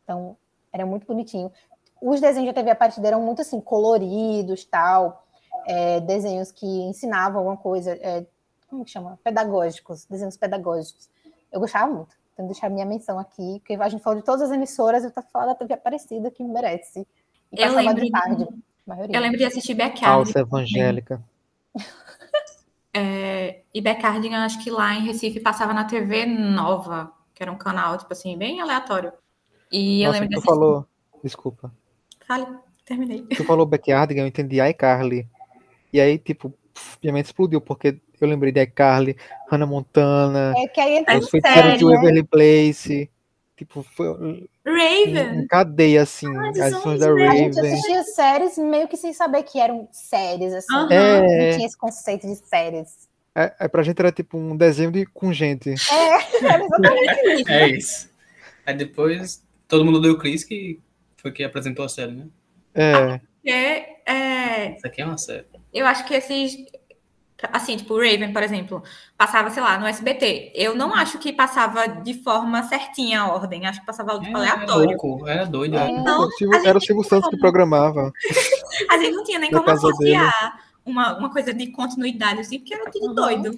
[0.03, 0.35] Então,
[0.71, 1.51] era muito bonitinho.
[2.01, 5.25] Os desenhos da TV Aparecida eram muito assim, coloridos, tal.
[5.65, 8.25] É, desenhos que ensinavam alguma coisa, é,
[8.69, 9.19] como que chama?
[9.23, 11.09] Pedagógicos, desenhos pedagógicos.
[11.51, 12.15] Eu gostava muito.
[12.33, 15.21] Então, deixar minha menção aqui, porque a gente falou de todas as emissoras, eu tô
[15.23, 17.05] falando da TV Aparecida, que merece.
[17.51, 18.53] E Eu lembro de tarde, de- a
[18.85, 19.15] maioria.
[19.17, 20.23] Eu lembro de assistir Backyard.
[20.31, 21.21] Falsa evangélica.
[22.97, 27.57] É, e Backyardigan, acho que lá em Recife passava na TV Nova, que era um
[27.57, 29.13] canal, tipo assim, bem aleatório.
[29.71, 30.85] E eu Nossa, lembro de tu falou.
[31.23, 31.71] Desculpa.
[32.25, 32.47] Fale,
[32.83, 33.21] terminei.
[33.21, 35.27] Tu falou Backyardigan, eu entendi iCarly.
[35.93, 36.51] E aí, tipo,
[37.03, 39.15] minha mente explodiu, porque eu lembrei de iCarly,
[39.47, 41.95] Hannah Montana, É que aí entra os feiticeiros de né?
[41.95, 43.11] Waverly Place.
[43.57, 44.07] Tipo, foi
[44.63, 45.39] Raven!
[45.41, 47.73] em cadeia, assim, eles as os da A gente Raven.
[47.73, 50.73] assistia séries meio que sem saber que eram séries, assim.
[50.75, 50.93] Aham.
[50.93, 51.21] É.
[51.49, 53.09] Não tinha esse conceito de séries.
[53.33, 55.69] É, é, pra gente era tipo um desenho de, com gente.
[55.69, 55.73] É,
[56.45, 57.49] era exatamente isso.
[57.51, 58.09] É isso.
[58.65, 60.79] Aí depois todo mundo deu o Chris que
[61.17, 62.27] foi que apresentou a série, né?
[62.75, 65.45] É, É, é, Isso aqui é uma série.
[65.73, 66.57] eu acho que esses.
[67.53, 68.81] Assim, tipo, Raven, por exemplo,
[69.15, 70.51] passava, sei lá, no SBT.
[70.55, 73.67] Eu não acho que passava de forma certinha a ordem.
[73.67, 74.89] Acho que passava tipo, Era aleatório.
[74.89, 75.77] louco, era doido.
[75.77, 75.91] É.
[75.91, 76.01] era.
[76.01, 78.11] A era o Silvio Santos que programava.
[78.91, 82.89] A gente não tinha nem como associar uma, uma coisa de continuidade, assim, porque era
[82.89, 83.13] tudo Uhum.
[83.15, 83.55] doido.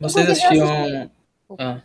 [0.00, 1.10] Vocês assistiam.
[1.58, 1.80] Ah,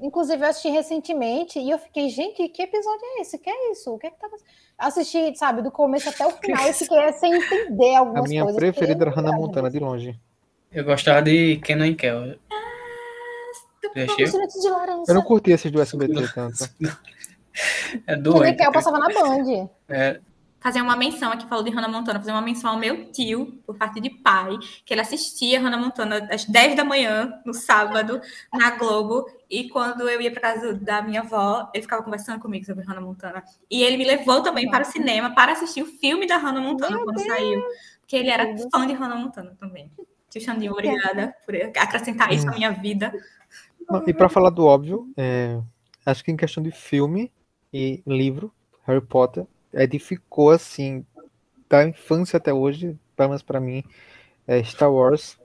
[0.00, 3.36] Inclusive, eu assisti recentemente e eu fiquei, gente, que episódio é esse?
[3.36, 3.92] Que é isso?
[3.92, 4.34] O que é que tava.
[4.78, 8.58] Assisti, sabe, do começo até o final e fiquei sem entender A algumas minha coisas.
[8.60, 10.18] preferida era Hannah Montana, de longe.
[10.72, 12.38] Eu gostava de Kenan e Kel.
[13.94, 14.26] Já assistiu?
[14.26, 15.04] De laranja.
[15.08, 16.68] Eu não curti esses do SBT tanto.
[18.06, 18.44] É O doido.
[18.44, 19.68] Nickel passava na Band.
[19.88, 20.20] É,
[20.60, 23.76] Fazer uma menção aqui, falou de Hannah Montana, fazer uma menção ao meu tio, por
[23.76, 28.20] parte de pai, que ele assistia Hannah Montana às 10 da manhã, no sábado,
[28.52, 32.66] na Globo, e quando eu ia para casa da minha avó, ele ficava conversando comigo
[32.66, 33.44] sobre Hannah Montana.
[33.70, 36.96] E ele me levou também para o cinema para assistir o filme da Hannah Montana
[36.96, 37.62] Meu quando saiu,
[38.00, 39.92] porque ele era fã de Hannah Montana também.
[40.40, 43.12] Xandinho, obrigada por acrescentar isso à minha vida.
[43.88, 45.60] Não, E pra falar do óbvio, é,
[46.04, 47.32] acho que em questão de filme
[47.72, 48.52] e livro,
[48.84, 51.04] Harry Potter edificou assim
[51.68, 53.84] da infância até hoje, pelo menos pra mim,
[54.46, 55.38] é Star Wars,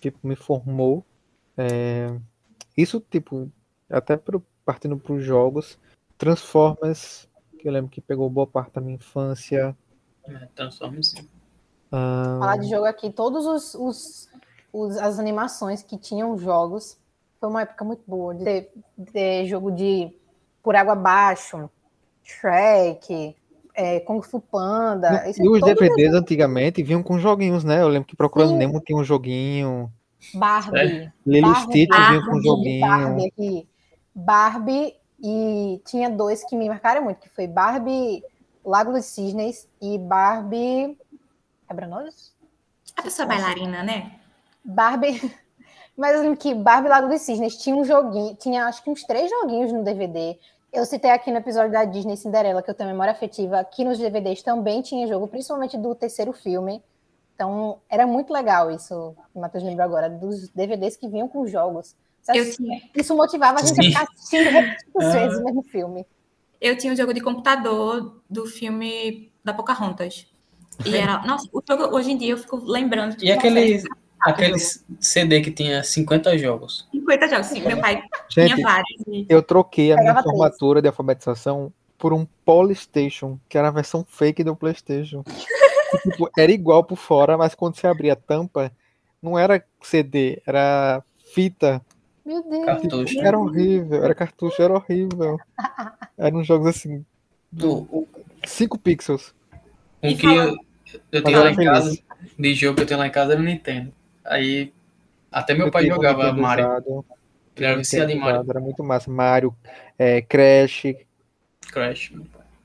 [0.00, 1.04] tipo, me formou.
[1.56, 2.08] É,
[2.76, 3.50] isso, tipo,
[3.88, 5.78] até pro, partindo pros jogos,
[6.16, 9.76] Transformers, que eu lembro que pegou boa parte da minha infância.
[10.26, 11.10] é, Transformers.
[11.10, 11.28] sim.
[11.92, 14.28] ah, Falar de jogo aqui, todos os, os,
[14.80, 16.98] os- as animações que tinham jogos.
[17.40, 18.34] Foi uma época muito boa.
[18.34, 20.12] De ter, de ter jogo de
[20.62, 21.70] Por Água Abaixo,
[22.22, 23.36] Shrek,
[23.74, 25.28] é, Kung Fu Panda.
[25.28, 27.80] esse- e os todos DVDs antigamente vinham com joguinhos, né?
[27.80, 28.56] Eu lembro que Procurando Sim.
[28.56, 29.90] Nemo tinha um joguinho,
[30.34, 31.12] Barbie.
[31.24, 32.80] Lilo Barbie, Stitch vinha com um joguinho.
[32.86, 33.68] Barbie.
[34.14, 38.22] Barbie e tinha dois que me marcaram muito, que foi Barbie
[38.64, 40.98] Lago dos Cisnes e Barbie
[41.68, 42.34] Quebra-Nozes?
[42.96, 44.18] A pessoa bailarina, né?
[44.64, 45.20] Barbie.
[45.96, 49.02] Mas eu lembro que Barbie Lago dos Cisnes tinha um joguinho, tinha acho que uns
[49.02, 50.38] três joguinhos no DVD.
[50.72, 53.98] Eu citei aqui no episódio da Disney Cinderela, que eu tenho memória afetiva, que nos
[53.98, 56.80] DVDs também tinha jogo, principalmente do terceiro filme.
[57.34, 61.96] Então, era muito legal isso, o Matheus lembrou agora, dos DVDs que vinham com jogos.
[62.34, 65.10] Eu tinha, Isso motivava a gente a ficar assistindo repetidas Ah.
[65.10, 66.06] vezes o mesmo filme.
[66.60, 70.26] eu tinha um jogo de computador do filme da Pocahontas.
[70.84, 71.22] E era.
[71.26, 73.16] Nossa, o jogo hoje em dia eu fico lembrando.
[73.22, 73.82] E aquele,
[74.20, 74.56] aquele
[75.00, 76.86] CD que tinha 50 jogos.
[76.92, 77.46] 50 jogos.
[77.46, 79.02] Sim, meu pai tinha Gente, vários.
[79.06, 84.04] e- eu troquei a minha formatura de alfabetização por um Polystation, que era a versão
[84.08, 85.24] fake do PlayStation.
[86.02, 88.70] Tipo, era igual por fora, mas quando você abria a tampa,
[89.22, 91.02] não era CD, era
[91.34, 91.82] fita.
[92.24, 92.64] Meu Deus.
[92.66, 93.20] Cartucho.
[93.20, 95.38] Era horrível, era cartucho, era horrível.
[96.16, 97.04] Eram jogos assim,
[97.50, 98.08] Do, o-
[98.46, 99.34] 5 pixels.
[100.02, 100.54] um E que eu,
[101.10, 101.98] eu tenho lá em casa,
[102.38, 103.92] de jogo que eu tenho lá em casa era o Nintendo.
[104.28, 104.72] Aí
[105.30, 106.66] até meu Eu pai jogava Mario.
[106.66, 107.04] usado,
[107.56, 108.44] Ele era um viciado em Mario.
[108.48, 109.10] Era muito massa.
[109.10, 109.54] Mario,
[109.98, 110.94] é, Crash,
[111.72, 112.12] Crash.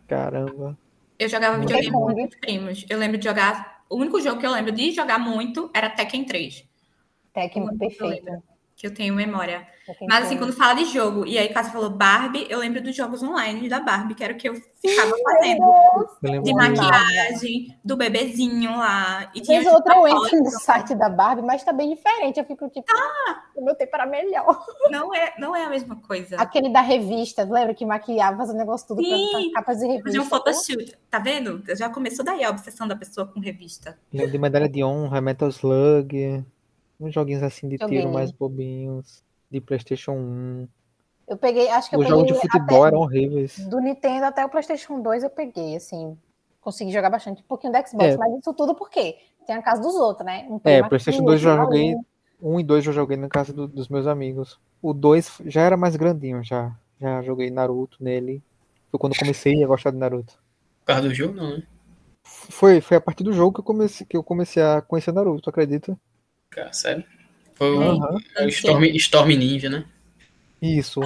[0.07, 0.77] caramba.
[1.17, 2.85] Eu jogava videogame com meus primos.
[2.89, 3.83] Eu lembro de jogar.
[3.89, 6.67] O único jogo que eu lembro de jogar muito era Tekken 3.
[7.33, 8.43] Tekken Muito perfeito.
[8.83, 9.65] Que eu tenho memória.
[9.97, 12.93] Quem Mas assim, quando fala de jogo, e aí Cássio falou Barbie, eu lembro dos
[12.93, 15.63] jogos online da Barbie, que era o que eu ficava fazendo.
[16.21, 19.31] Eu De maquiagem, do bebezinho lá.
[19.33, 20.35] E tinha Vez ou outra eu entro foto.
[20.35, 22.39] no site da Barbie, mas tá bem diferente.
[22.39, 24.65] Eu fico tipo, ah, o meu tempo era melhor.
[24.91, 26.35] Não é, não é a mesma coisa.
[26.35, 29.51] Aquele da revista, lembra que maquiava, fazia o negócio tudo Sim.
[29.51, 30.09] pra capas de revista.
[30.09, 30.97] Fazer um photoshoot.
[31.09, 31.63] Tá vendo?
[31.75, 33.97] Já começou daí a obsessão da pessoa com revista.
[34.11, 36.43] Lembro de medalha de honra, Metal Slug,
[37.03, 40.67] uns joguinhos assim de tiro mais bobinhos, de Playstation 1.
[41.27, 43.59] Eu peguei, acho que eu Os jogos de peguei futebol até- eram horríveis.
[43.67, 46.17] do Nintendo até o PlayStation 2 eu peguei, assim.
[46.61, 48.17] Consegui jogar bastante, um pouquinho do Xbox, É.
[48.17, 49.17] mas isso tudo por quê?
[49.45, 50.45] Tem a casa dos outros, né?
[50.49, 52.01] Um É, Playstation aqui, 2 eu joguei, ali.
[52.41, 54.59] um e dois eu joguei na casa do- dos meus amigos.
[54.81, 56.73] O 2 já era mais grandinho, já.
[57.01, 58.41] Já joguei Naruto nele.
[58.89, 60.33] Foi quando eu comecei a gostar de Naruto.
[60.81, 61.63] Por causa do jogo, não, né?
[62.23, 65.41] Foi, foi a partir do jogo que eu comecei, que eu comecei a conhecer Naruto,
[65.41, 65.97] tu acredita?
[66.53, 67.03] Cara, sério.
[67.55, 68.17] Foi o, Aham.
[68.41, 69.85] o Storm, Storm Ninja, né?
[70.61, 71.01] Isso.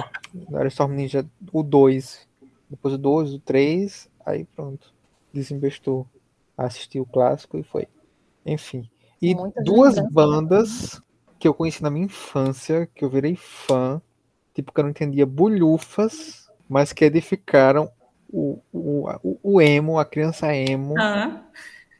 [0.52, 2.26] Era Storm Ninja o 2.
[2.70, 4.08] Depois o 2, o 3.
[4.24, 4.92] Aí pronto.
[5.32, 6.06] Desinvestou.
[6.56, 7.86] Assisti o clássico e foi.
[8.44, 8.88] Enfim.
[9.20, 10.08] E Muitas duas né?
[10.10, 11.00] bandas
[11.38, 14.00] que eu conheci na minha infância, que eu virei fã,
[14.54, 17.90] tipo, que eu não entendia bulhufas, mas que edificaram
[18.28, 21.44] o, o, o, o emo, a criança emo Ah,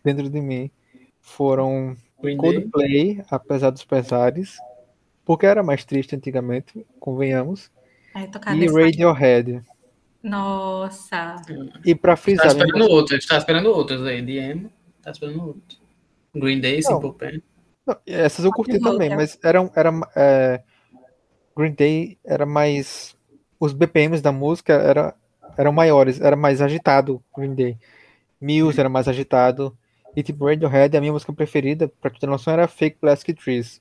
[0.05, 0.71] dentro de mim.
[1.21, 2.55] Foram Green Day.
[2.55, 4.59] Coldplay, apesar dos pesares,
[5.25, 7.71] porque era mais triste antigamente, convenhamos,
[8.15, 9.63] e Radiohead.
[10.23, 11.37] Nossa.
[11.85, 14.21] E pra Tá frisar, esperando mesmo- outros, tá esperando outros aí.
[14.21, 14.71] De emo,
[15.03, 15.81] tá esperando outros.
[16.35, 17.01] Green Day, Não.
[17.01, 17.41] Simple Plan.
[17.87, 19.17] Não, essas eu curti também, né?
[19.17, 20.63] mas eram, era, é,
[21.57, 23.17] Green Day era mais.
[23.61, 25.15] Os BPMs da música era,
[25.57, 27.79] eram maiores, era mais agitado Green Day.
[28.41, 29.77] Muse era mais agitado.
[30.17, 33.81] E tipo, Radiohead, a minha música preferida, pra tu ter noção, era Fake Plastic Trees.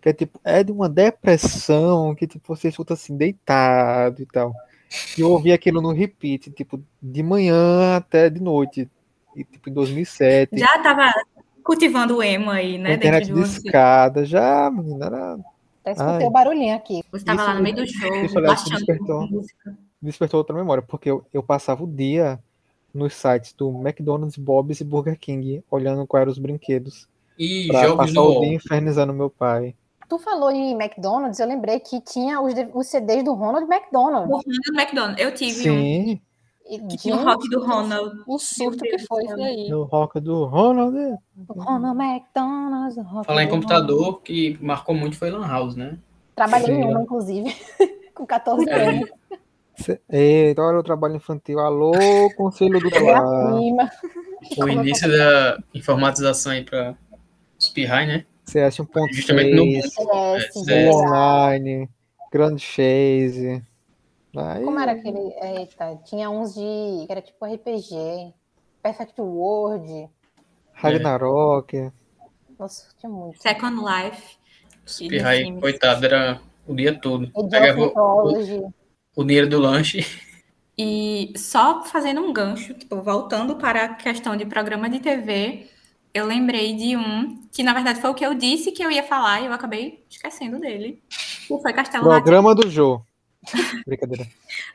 [0.00, 4.54] Que é tipo, é de uma depressão que tipo, você escuta assim, deitado e tal.
[5.18, 8.88] E eu ouvi aquilo no repeat, tipo, de manhã até de noite.
[9.34, 10.56] E tipo, em 2007.
[10.58, 11.10] Já tava
[11.62, 12.94] cultivando o emo aí, né?
[12.94, 15.32] internet de escada, já, menina, era
[15.80, 16.24] Até escutei Ai.
[16.26, 17.02] o barulhinho aqui.
[17.10, 19.26] Você tava Isso- lá no meio do jogo, isso, aliás, baixando despertou.
[19.28, 19.78] música.
[20.00, 22.38] despertou outra memória, porque eu, eu passava o dia
[22.94, 27.96] nos sites do McDonald's, Bob's e Burger King, olhando quais eram os brinquedos, E pra
[27.96, 29.74] passar o dia infernizando meu pai.
[30.08, 34.30] Tu falou em McDonald's, eu lembrei que tinha os, de- os CDs do Ronald McDonald.
[34.30, 35.20] O Ronald McDonald.
[35.20, 36.20] Eu tive um Sim,
[36.70, 38.22] E que tinha o rock do Ronald.
[38.26, 39.68] O surto que foi isso aí.
[39.70, 40.94] no rock do Ronald.
[41.48, 42.96] O Ronald McDonald's.
[42.98, 45.98] o rock Falar em do computador, que marcou muito foi Lan House, né?
[46.36, 47.54] Trabalhei em uma, inclusive,
[48.14, 48.88] com 14 É.
[48.88, 49.08] anos.
[49.08, 49.14] Cê-
[50.08, 51.58] Eita, olha o trabalho infantil.
[51.58, 51.92] Alô,
[52.36, 53.22] conselho do lar.
[53.56, 53.90] prima.
[54.58, 56.94] O início da informatização aí pra
[57.58, 58.24] espirrar, né?
[58.44, 58.76] CS
[59.10, 59.82] Justamente no 1.6, mundo.
[59.82, 60.94] CS, É, CS.
[60.94, 61.90] Online,
[62.32, 63.64] Grand Chase.
[64.36, 65.18] Aí, Como era aquele?
[65.40, 67.06] Eita, tinha uns de.
[67.06, 68.32] que era tipo RPG.
[68.82, 70.08] Perfect World.
[70.74, 71.90] Ragnarok.
[72.58, 73.40] Nossa, tinha muito.
[73.40, 74.36] Second Life.
[74.84, 75.60] Sims.
[75.60, 77.30] coitado, era o dia todo.
[77.48, 78.72] Pegava o.
[79.14, 80.04] o dinheiro do lanche.
[80.76, 85.68] E só fazendo um gancho, tipo, voltando para a questão de programa de TV,
[86.12, 89.02] eu lembrei de um que, na verdade, foi o que eu disse que eu ia
[89.02, 91.02] falar e eu acabei esquecendo dele.
[91.46, 93.00] Que foi Castelo Rá Programa do Jô.
[93.86, 94.26] Brincadeira.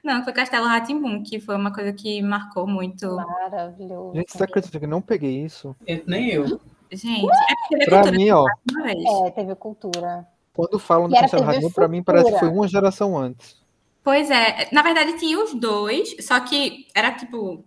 [0.04, 3.15] Não, foi Castelo Rá-Tim-Bum, que foi uma coisa que marcou muito.
[3.15, 4.15] Maravilhoso.
[4.15, 5.75] Gente, você acredita que eu não peguei isso?
[6.06, 6.60] Nem eu.
[6.91, 9.06] Gente, é TV Pra Cultura mim, ó, de uma vez.
[9.06, 10.28] É, teve cultura.
[10.54, 13.59] quando falam do Castelo TV Rá-Tim-Bum, pra mim parece que foi uma geração antes.
[14.03, 17.63] Pois é, na verdade tinha os dois, só que era tipo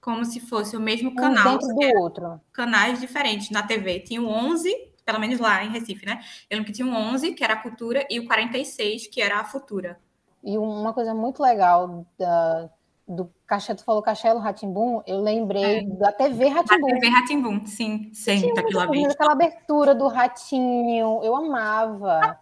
[0.00, 2.40] como se fosse o mesmo Um canal, dentro só que do outro.
[2.52, 3.98] canais diferentes na TV.
[3.98, 4.72] Tinha o 11,
[5.04, 6.20] pelo menos lá em Recife, né?
[6.48, 9.40] Eu lembro que tinha o 11, que era a Cultura, e o 46, que era
[9.40, 9.98] a Futura.
[10.44, 12.70] E uma coisa muito legal da,
[13.08, 16.86] do Castelo, tu falou Castelo Ratimbum, eu lembrei da TV A Ratimbum.
[16.86, 19.12] TV Ratimbum, sim, senta aquela vez.
[19.12, 22.38] Aquela abertura do ratinho, eu amava.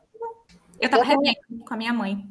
[0.79, 2.31] Eu tava eu revendo com a minha mãe.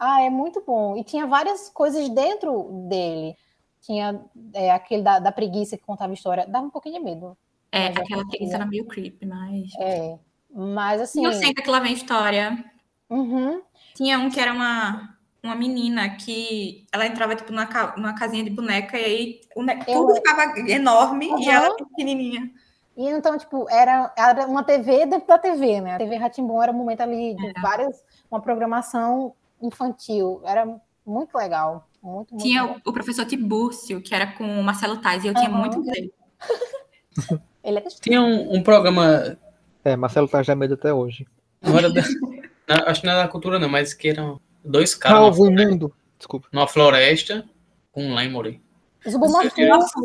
[0.00, 0.96] Ah, é muito bom.
[0.96, 3.36] E tinha várias coisas dentro dele.
[3.82, 6.46] Tinha é, aquele da, da preguiça que contava história.
[6.46, 7.36] Dava um pouquinho de medo.
[7.70, 9.68] É, eu aquela preguiça era meio creepy, mas.
[9.78, 10.18] É.
[10.50, 11.26] Mas assim.
[11.26, 12.64] O Senta que lá vem história.
[13.10, 13.60] uhum,
[13.94, 18.50] Tinha um que era uma, uma menina que ela entrava tipo numa, numa casinha de
[18.50, 21.50] boneca e aí o ne- Eu- tudo ficava enorme e Uhum.
[21.50, 22.50] ela pequenininha.
[22.96, 25.94] E então, tipo, era, era uma TV dentro da TV, né?
[25.94, 28.02] A TV Ratimbum era um momento ali de várias.
[28.30, 30.40] Uma programação infantil.
[30.44, 30.66] Era
[31.06, 31.88] muito legal.
[32.02, 32.80] Muito, muito Tinha legal.
[32.84, 35.58] o, professor Tibúrcio, que era com o Marcelo Tais, e eu tinha Aham.
[35.58, 36.12] muito dele.
[37.62, 39.36] Ele é Tinha um, um programa.
[39.84, 41.26] É, Marcelo tá já medo até hoje.
[41.60, 42.00] Não era, da,
[42.68, 45.62] na- acho que não é da cultura não, mas que eram dois caras Calvo numa,
[45.62, 45.94] imundo.
[46.16, 46.48] Desculpa.
[46.52, 47.44] numa floresta
[47.92, 48.16] com um.
[49.08, 49.50] Zubumafu.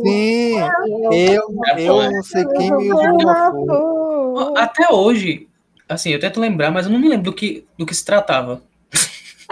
[0.04, 0.58] Sim,
[0.94, 3.06] Eu- eu, eu não sei quem me flor.
[3.06, 4.58] Zubumafu.
[4.58, 5.48] Até hoje,
[5.88, 8.62] assim, eu tento lembrar, mas eu não me lembro do que, do que se tratava.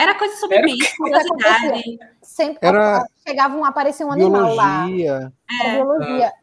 [0.03, 1.99] Era coisa sobre Era- bicho, curiosidade.
[2.21, 4.85] Sempre Era chegava um, aparecia um animal lá.
[4.85, 5.33] Biologia.
[5.61, 5.75] Era É.
[5.75, 6.33] biologia.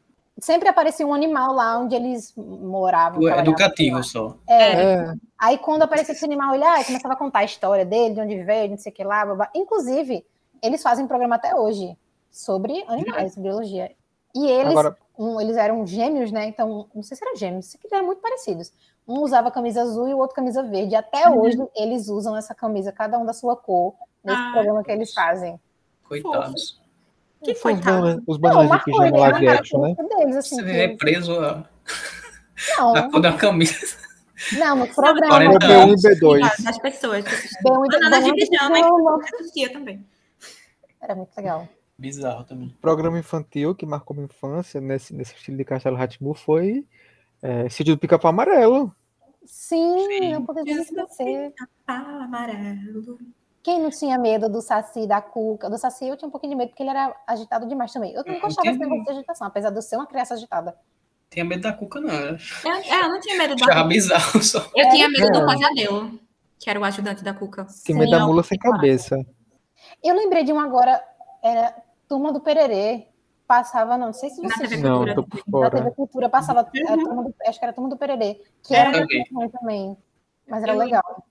[0.40, 3.22] Sempre aparecia um animal lá onde eles moravam.
[3.28, 4.28] Educativo só.
[4.28, 4.36] lá.
[4.48, 4.82] É.
[4.82, 8.20] É, Aí quando aparecia esse animal, ele ah, começava a contar a história dele, de
[8.20, 9.24] onde veio, não sei o que lá.
[9.26, 9.50] babá.
[9.54, 10.24] Inclusive,
[10.62, 11.96] eles fazem programa até hoje
[12.30, 13.90] sobre animais, biologia.
[14.34, 16.46] E eles, agora, um, eles eram gêmeos, né?
[16.46, 18.72] Então, não sei se eram gêmeos, sei que eles eram muito parecidos.
[19.10, 20.94] Um usava camisa azul e o outro camisa verde.
[20.94, 21.40] Até Uhum.
[21.40, 23.94] hoje eles usam essa camisa, cada um da sua cor,
[24.24, 24.50] nesse Ah.
[24.52, 25.58] programa que eles fazem.
[26.08, 26.80] Coitados.
[27.42, 28.02] Que são os coitado.
[28.02, 29.18] bananas, os Não, de marcou, pijama né?
[29.18, 29.94] live action, né?
[30.18, 30.56] deles, assim.
[30.56, 31.64] Você que é preso a,
[32.78, 33.74] Não, a cor da camisa.
[34.58, 35.28] não, no Não, programa.
[35.28, 36.02] 40 É o B1 e anos.
[36.02, 36.62] B2.
[36.64, 37.62] Das pessoas que assistiam.
[37.64, 40.06] Bem, muito Banana de bom, pijama, não, Eu assistia também.
[41.00, 41.66] Era muito legal.
[41.98, 42.74] Bizarro também.
[42.80, 46.86] programa infantil que marcou minha infância nesse, nesse estilo de Castelo Ratibú foi
[47.42, 48.94] é, Sítio do Pica-Pau Amarelo.
[49.50, 50.32] Sim, Sim.
[50.32, 51.52] não poderia esquecer.
[51.86, 53.18] Ah, amarelo.
[53.62, 55.68] Quem não tinha medo do Saci, da Cuca?
[55.68, 58.12] Do Saci eu tinha um pouquinho de medo porque ele era agitado demais também.
[58.14, 60.76] Eu não Eu gostava desse negócio de agitação, apesar de eu ser uma criança agitada.
[61.28, 62.14] Tinha medo da cuca, não.
[62.14, 63.84] Eu Eu, é, eu não tinha medo da Cuca.
[63.84, 64.58] bizarro só.
[64.74, 65.40] Eu tinha medo É.
[65.40, 66.20] do Pesadelo,
[66.58, 67.66] que era o ajudante da Cuca.
[67.84, 69.16] Tem medo da mula sem cabeça.
[70.02, 71.02] Eu lembrei de um agora,
[71.42, 71.74] era
[72.08, 73.08] Turma do Pererê.
[73.54, 75.14] Passava, não, não sei se Na vocês TV Não, Cultura.
[75.16, 75.90] tô por Na TV.
[75.90, 76.86] Cultura passava, Uhum.
[76.88, 79.26] a turma do- acho que era Turma do Pererê, que Era era muito também.
[79.34, 79.96] ruim também.
[80.46, 81.24] Mas era Eu legal.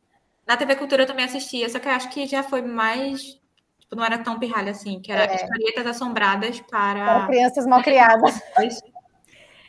[0.46, 3.40] Na TV Cultura eu também assistia, só que eu acho que já foi mais.
[3.80, 5.36] Tipo, não era tão pirralha assim, que era É.
[5.38, 7.28] historietas assombradas Para para.
[7.28, 8.42] crianças mal criadas.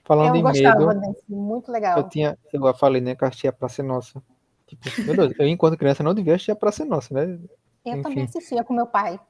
[0.04, 1.98] Falando Eu em gostava medo, desse, muito legal.
[1.98, 4.20] eu tinha, eu falei, né, que eu assistia a Praça é Nossa.
[4.66, 7.38] Tipo, meu Deus, eu enquanto criança não devia assistir a Praça é Nossa, né?
[7.86, 8.38] Eu também enfim.
[8.38, 9.20] assistia com meu pai.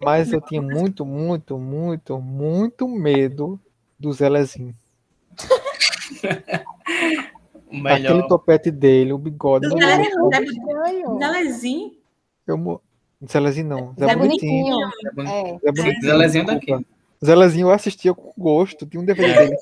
[0.00, 3.60] Mas eu tinha muito, muito, muito, muito medo
[3.98, 4.74] do Zelezinho.
[7.70, 8.12] Melhor.
[8.12, 9.68] Aquele topete dele, o bigode.
[9.68, 10.02] Do Zé.
[11.18, 11.92] Zelezinho.
[12.46, 12.80] eu mo-
[13.30, 14.76] Zelezinho não, Zé, Zé Bonitinho.
[15.14, 15.28] Bonitinho.
[15.28, 15.58] É.
[15.58, 16.00] Zé Bonitinho.
[16.02, 16.66] Zelezinho daqui.
[16.66, 16.84] desculpa.
[17.24, 18.86] Zelezinho eu assistia com gosto.
[18.86, 19.56] Tinha um DVD dele,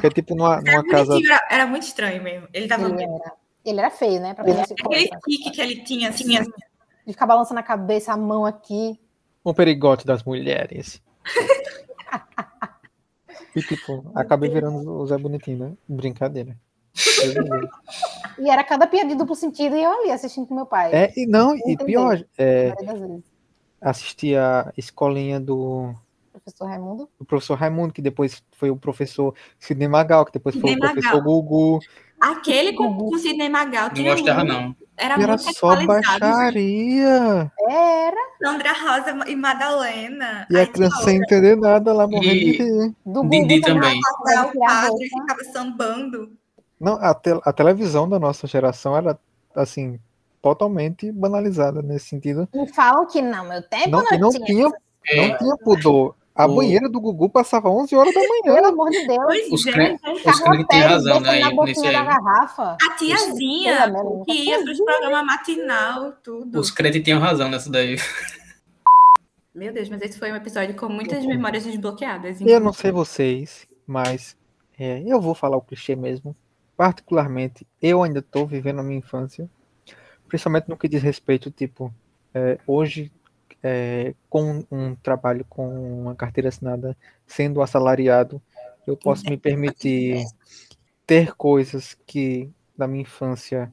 [0.00, 1.18] que é tipo numa, numa casa.
[1.18, 2.46] Era, era muito estranho mesmo.
[2.52, 2.86] Ele tava.
[2.88, 3.32] Ele era,
[3.64, 4.32] ele era feio, né?
[4.32, 6.50] Pra esse Aquele tique que ele tinha, assim, assim.
[7.04, 8.98] De ficar balançando a cabeça, a mão aqui.
[9.44, 11.02] Um perigote das mulheres.
[13.56, 15.72] e tipo, acabei virando o Zé Bonitinho, né?
[15.88, 16.56] Brincadeira.
[18.38, 20.92] E era cada piada de duplo sentido e eu ali assistindo com meu pai.
[20.92, 23.24] É, e não, e pior, é, A maioria das vezes.
[23.80, 25.94] assisti a escolinha do,
[26.32, 27.08] Professor Raimundo.
[27.18, 30.92] do professor Raimundo, que depois foi o professor Sidney Magal, que depois foi Sidney o
[30.92, 31.42] professor Magal.
[31.42, 31.78] Gugu.
[32.20, 34.76] Aquele com, com o Sidney Magal Não gostava, muito- não.
[34.96, 37.50] Era E era muito só baixaria.
[37.68, 40.46] Era Sandra Rosa e Madalena.
[40.50, 42.94] E a criança sem entender nada lá morrendo de rir.
[43.06, 43.98] do Didi também.
[43.98, 46.30] o padre ficava sambando.
[46.78, 49.18] Não, a, te- a televisão da nossa geração era,
[49.54, 49.98] assim,
[50.42, 52.48] totalmente banalizada nesse sentido.
[52.54, 54.44] Me falam que não, meu tempo Não, não, e não tinha.
[54.46, 54.70] tinha,
[55.06, 56.14] É, não tinha pudor.
[56.34, 58.54] A O- banheira do Gugu passava 11 horas da manhã.
[58.54, 59.18] Pelo amor de Deus.
[59.24, 59.98] Pois Os é, cre- né?
[60.12, 61.40] Os crentes têm Carrotéis razão, né?
[61.40, 62.06] na Nesse boquinha da aí.
[62.06, 62.76] garrafa.
[62.82, 66.60] A tiazinha de que ia para os programas matinal, tudo.
[66.60, 67.96] Os crentes tinham razão nessa daí.
[69.54, 72.40] Meu Deus, mas esse foi um episódio com muitas memórias desbloqueadas.
[72.40, 74.36] Eu não sei vocês, mas
[74.78, 76.34] é, eu vou falar o clichê mesmo.
[76.76, 79.50] Particularmente, eu ainda estou vivendo a minha infância,
[80.28, 81.92] principalmente no que diz respeito, tipo,
[82.32, 83.12] é, hoje,
[83.62, 85.68] é, com um trabalho com
[86.02, 86.96] uma carteira assinada,
[87.26, 88.42] sendo assalariado,
[88.86, 90.24] eu posso me permitir
[91.06, 93.72] ter coisas que na minha infância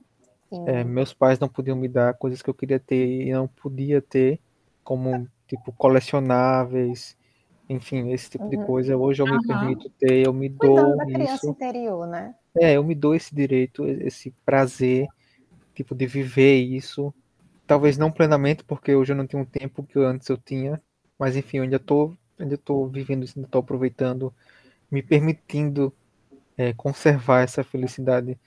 [0.65, 4.01] é, meus pais não podiam me dar, coisas que eu queria ter e não podia
[4.01, 4.39] ter,
[4.83, 7.15] como tipo colecionáveis,
[7.69, 8.65] enfim, esse tipo de Uhum.
[8.65, 8.97] coisa.
[8.97, 9.47] Hoje eu me Aham.
[9.47, 11.49] permito ter, eu me Cuidando dou da criança isso.
[11.49, 12.35] interior, né?
[12.59, 15.07] É, eu me dou esse direito, esse prazer,
[15.75, 17.13] tipo, de viver isso.
[17.67, 20.81] Talvez não plenamente, porque hoje eu não tenho o tempo que antes eu tinha,
[21.19, 24.33] mas enfim, eu ainda tô, ainda tô vivendo isso, ainda tô aproveitando,
[24.91, 25.93] me permitindo
[26.57, 28.37] é, conservar essa felicidade,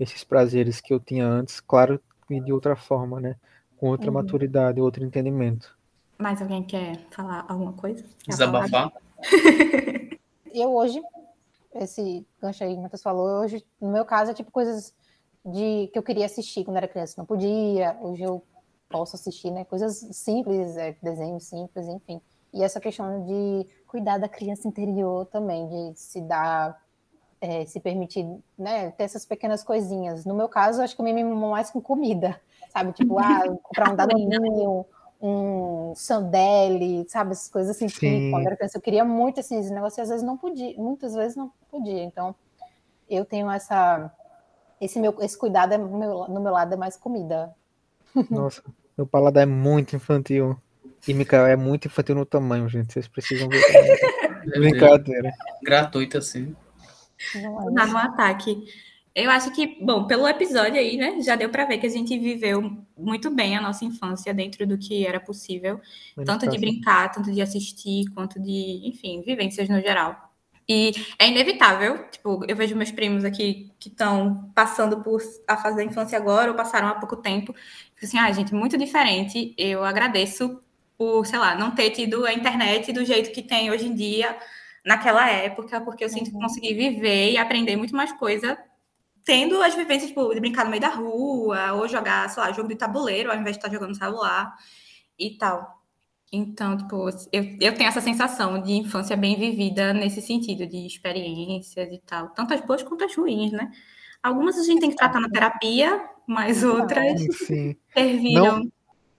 [0.00, 3.36] esses prazeres que eu tinha antes, claro que de outra forma, né?
[3.78, 4.16] Com outra Uhum.
[4.18, 5.76] maturidade, outro entendimento.
[6.18, 8.04] Mais alguém quer falar alguma coisa?
[8.24, 8.30] Quer?
[8.30, 8.92] Desabafar.
[10.54, 11.00] Eu hoje,
[11.74, 14.94] esse gancho aí que o Matheus falou, hoje, no meu caso, é tipo coisas
[15.44, 17.96] de que eu queria assistir quando era criança, não podia.
[18.00, 18.42] Hoje eu
[18.92, 19.64] posso assistir, né?
[19.64, 22.20] Coisas simples, é, desenhos simples, enfim.
[22.52, 26.78] E essa questão de cuidar da criança interior também, de se dar,
[27.40, 28.26] é, se permitir,
[28.58, 30.24] né, ter essas pequenas coisinhas.
[30.24, 32.40] No meu caso, acho que eu me mimo mais com comida.
[32.72, 32.92] sabe?
[32.92, 34.84] Tipo, ah, comprar um danoninho,
[35.20, 37.32] um sandele, sabe?
[37.32, 37.86] Essas coisas assim.
[37.86, 40.76] Que, quando era criança, eu queria muito assim, esse negócio e às vezes não podia,
[40.76, 42.02] muitas vezes não podia.
[42.02, 42.34] Então,
[43.08, 44.12] eu tenho essa
[44.80, 47.54] esse meu esse cuidado é no meu, no meu lado é mais comida.
[48.28, 48.62] Nossa,
[48.96, 50.56] meu paladar é muito infantil.
[51.06, 52.92] E Mikael é muito infantil no tamanho, gente.
[52.92, 53.60] Vocês precisam ver.
[54.56, 55.32] Brincadeira.
[55.62, 56.54] Gratuito assim.
[57.34, 58.64] Não é no ataque.
[59.14, 62.18] Eu acho que, bom, pelo episódio aí, né, já deu para ver que a gente
[62.18, 65.80] viveu muito bem a nossa infância dentro do que era possível,
[66.24, 70.32] tanto de brincar, tanto de assistir, quanto de, enfim, vivências no geral.
[70.66, 75.76] E é inevitável, tipo, eu vejo meus primos aqui que estão passando por a fase
[75.76, 77.54] da infância agora ou passaram há pouco tempo.
[78.02, 79.54] Fico assim, ah, gente, muito diferente.
[79.56, 80.60] Eu agradeço
[80.98, 84.36] por, sei lá, não ter tido a internet do jeito que tem hoje em dia
[84.84, 88.58] naquela época, porque eu sinto que consegui viver e aprender muito mais coisa
[89.24, 92.68] tendo as vivências tipo, de brincar no meio da rua, ou jogar, sei lá, jogo
[92.68, 94.52] de tabuleiro, ao invés de estar jogando no celular
[95.16, 95.80] e tal.
[96.32, 101.88] Então, tipo, eu, eu tenho essa sensação de infância bem vivida nesse sentido, de experiências
[101.92, 102.30] e tal.
[102.30, 103.70] Tanto as boas quanto as ruins, né?
[104.20, 107.76] Algumas a gente tem que tratar na terapia, mas outras Sim.
[107.92, 108.58] serviram.
[108.58, 108.72] Não,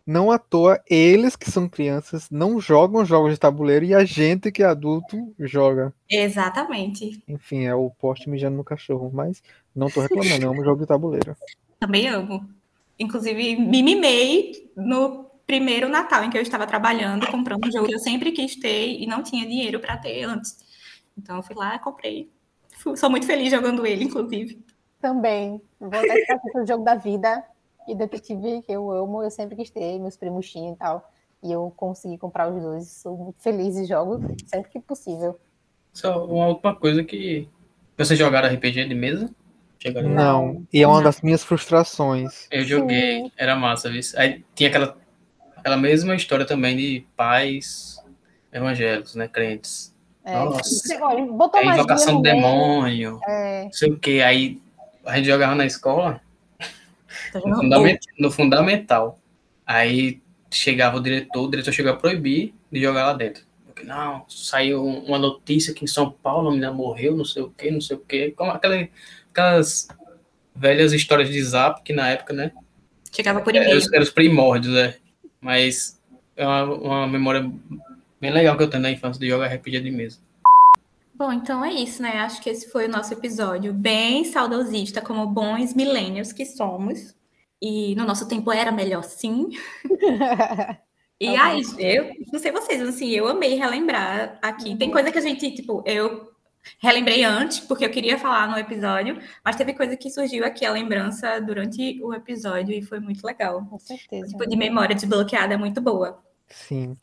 [0.06, 4.52] não à toa, eles que são crianças não jogam jogos de tabuleiro e a gente
[4.52, 5.94] que é adulto joga.
[6.10, 7.24] Exatamente.
[7.28, 9.42] Enfim, é o poste mijando no cachorro, mas
[9.74, 11.36] não tô reclamando, eu amo jogo de tabuleiro.
[11.80, 12.50] Também amo.
[13.00, 17.96] Inclusive, me mimei no primeiro Natal em que eu estava trabalhando, comprando um jogo que
[17.96, 20.58] eu sempre quis ter e não tinha dinheiro para ter antes.
[21.18, 22.30] Então, eu fui lá e comprei.
[22.96, 24.60] Sou muito feliz jogando ele, inclusive.
[25.04, 25.62] Também.
[25.82, 27.44] Vou até ficar com o jogo da vida
[27.86, 31.12] e detetive que eu amo, eu sempre quis ter, meus primos tinham e tal.
[31.44, 32.88] E eu consegui comprar os dois.
[32.88, 35.38] Sou muito feliz e jogo sempre que possível.
[35.92, 37.50] Só uma última coisa que.
[37.98, 39.30] Vocês jogaram RPG de mesa?
[39.78, 40.08] Chegaram?
[40.08, 42.48] Não, e é uma das minhas frustrações.
[42.50, 44.00] Eu joguei, era massa, viu?
[44.16, 44.98] Aí tinha aquela,
[45.58, 48.02] aquela mesma história também de pais
[48.54, 49.28] evangélicos, né?
[49.28, 49.94] Crentes.
[50.24, 50.64] É, Nossa.
[50.64, 54.22] você- olha, botou É invocação do demônio, É, não sei o que.
[54.22, 54.63] Aí
[55.06, 56.22] a gente jogava na escola,
[57.32, 59.20] Tô no, fundament- no fundamental.
[59.66, 63.44] Aí chegava o diretor, o diretor chegou a proibir de jogar lá dentro.
[63.66, 67.50] Porque, não, saiu uma notícia que em São Paulo a menina morreu, não sei o
[67.50, 68.32] que, não sei o que.
[68.32, 68.88] Como aquela,
[69.32, 69.88] aquelas
[70.56, 72.52] velhas histórias de zap que na época, né?
[73.12, 73.78] Chegava por e-mail.
[73.78, 74.96] os, eram os primórdios, né?
[75.42, 76.00] Mas
[76.36, 77.50] é uma, uma memória
[78.20, 80.20] bem legal que eu tenho da infância de jogar RPG de mesa.
[81.16, 82.20] Bom, então é isso, né?
[82.20, 87.16] Acho que esse foi o nosso episódio bem saudosista, como bons millennials que somos.
[87.62, 89.50] E no nosso tempo era melhor sim.
[91.20, 94.76] E Tá aí, eu não sei vocês, mas assim, eu amei relembrar aqui.
[94.76, 96.34] Tem coisa que a gente, tipo, eu
[96.80, 100.72] relembrei antes, porque eu queria falar no episódio, mas teve coisa que surgiu aqui, a
[100.72, 103.66] lembrança, durante o episódio, e foi muito legal.
[103.66, 104.28] com certeza.
[104.28, 106.22] Tipo, de memória desbloqueada é muito boa.
[106.50, 106.98] Sim.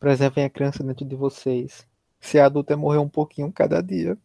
[0.00, 1.86] Preservem a criança dentro de vocês.
[2.20, 4.16] Ser adulto é morrer um pouquinho cada dia.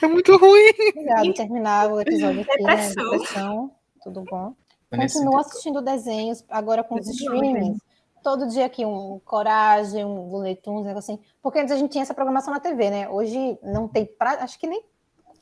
[0.00, 0.70] É muito ruim.
[0.90, 1.34] Obrigada.
[1.34, 2.76] Terminar o episódio aqui, né?
[2.76, 3.10] Depressão.
[3.10, 3.70] Depressão.
[4.02, 4.54] Tudo bom?
[4.90, 7.78] Continua assistindo desenhos, agora com os streamings.
[8.22, 11.22] Todo dia aqui um Coragem, um Looney Tunes, um negócio assim.
[11.42, 13.08] Porque antes a gente tinha essa programação na TV, né?
[13.08, 14.84] Hoje não tem, pra- acho que nem,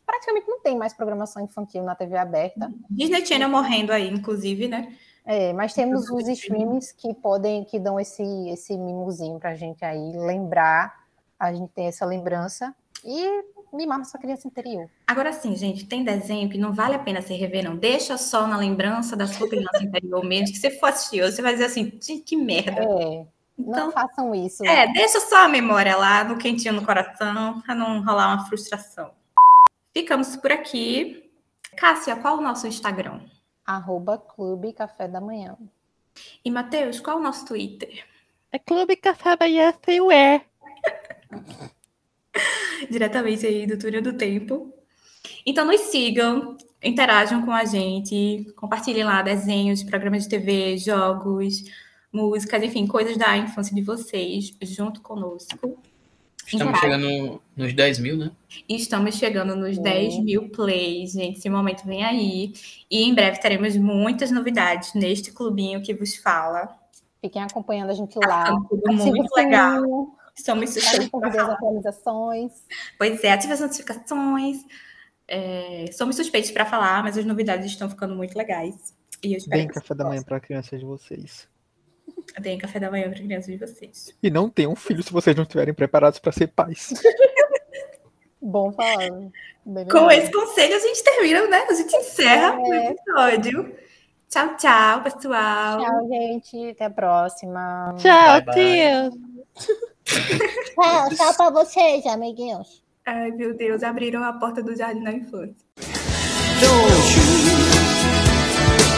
[0.06, 2.72] praticamente não tem mais programação infantil na TV aberta.
[2.88, 4.96] Disney Channel morrendo aí, inclusive, né?
[5.26, 10.12] É, mas temos os streamings que podem, que dão esse, esse mimozinho pra gente aí
[10.16, 10.99] lembrar,
[11.40, 14.90] a gente tem essa lembrança e mimar nossa criança interior.
[15.06, 17.74] Agora sim, gente, tem desenho que não vale a pena se rever, não.
[17.76, 21.52] Deixa só na lembrança da sua criança interior mesmo, que você for assistir, você vai
[21.54, 22.82] dizer assim, que merda.
[22.82, 23.26] É,
[23.58, 24.64] Então, não façam isso.
[24.66, 29.12] é, deixa só a memória lá, no quentinho no coração, pra não rolar uma frustração.
[29.94, 31.30] Ficamos por aqui.
[31.76, 33.20] Cássia, qual o nosso Instagram?
[33.64, 35.56] Arroba Clube Café da Manhã.
[36.44, 38.04] E Matheus, qual o nosso Twitter?
[38.52, 40.40] É Clube Café Bahia sem o E.
[42.90, 44.72] Diretamente aí do Túnel do Tempo.
[45.44, 51.64] Então nos sigam, interajam com a gente, compartilhem lá desenhos, programas de TV, jogos,
[52.12, 55.78] músicas, enfim, coisas da infância de vocês, junto conosco.
[56.46, 58.32] Estamos chegando nos 10 mil, né?
[58.68, 59.82] Estamos chegando nos Sim.
[59.82, 61.38] 10 mil plays, gente.
[61.38, 62.52] Esse momento vem aí.
[62.90, 66.68] E em breve teremos muitas novidades neste clubinho que vos fala.
[67.20, 68.44] Fiquem acompanhando a gente Tá lá.
[68.46, 70.16] ficando tudo Ativa muito legal.
[70.42, 71.52] Para suspeitos falar.
[71.54, 72.52] atualizações.
[72.98, 74.58] Pois é, ative as notificações.
[75.28, 78.94] É, somos suspeitos para falar, mas as novidades estão ficando muito legais.
[79.22, 81.48] E eu espero Bem que café da manhã para crianças de vocês.
[82.40, 84.14] deem café da manhã para crianças de vocês.
[84.22, 86.92] E não tenham filho se vocês não estiverem preparados para ser pais.
[88.42, 88.96] Bom falar.
[89.66, 91.66] Bem Com esse conselho, a gente termina, né?
[91.68, 92.86] A gente encerra o É.
[92.92, 93.76] episódio.
[94.28, 95.84] Tchau, tchau, pessoal.
[95.84, 96.70] Tchau, gente.
[96.70, 97.94] Até a próxima.
[97.98, 98.54] Tchau, Bye, bye.
[98.54, 99.10] tia.
[100.10, 102.82] Tchau, tchau pra vocês, amiguinhos.
[103.06, 105.54] Ai, meu Deus, abriram a porta do jardim da infância.
[106.60, 107.30] Don't you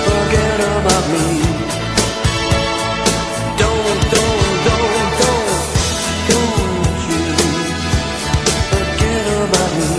[0.05, 1.43] forget about me.
[3.59, 4.91] Don't, don't, don't,
[5.21, 5.53] don't,
[6.29, 7.23] don't you
[8.71, 9.91] forget about me.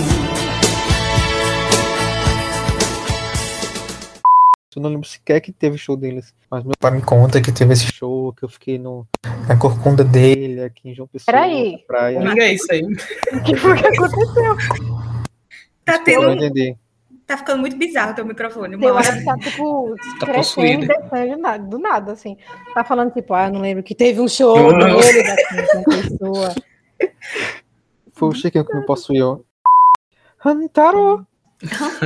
[4.76, 6.34] Eu não lembro sequer que teve show deles.
[6.50, 9.06] Mas meu pai me conta que teve esse show, que eu fiquei no,
[9.48, 11.26] na corcunda dele, aqui em João Pessoa.
[11.26, 11.84] Peraí.
[11.86, 12.18] Praia.
[12.20, 12.82] Liga é isso aí.
[12.82, 14.56] O que foi que aconteceu?
[15.84, 16.76] Tá, Eu não tendo, entendi.
[17.26, 18.78] tá ficando muito bizarro o teu microfone.
[18.78, 20.92] Tem Uma hora que tá, tipo, Tá crescendo possuído.
[21.26, 22.36] e nada, do nada, assim.
[22.74, 24.98] Tá falando, tipo, ah, eu não lembro que teve um show Não.
[24.98, 26.54] dele daqui com pessoa.
[28.12, 29.44] Foi o Chiquinho que me possuiu.
[30.44, 31.26] Hantaro!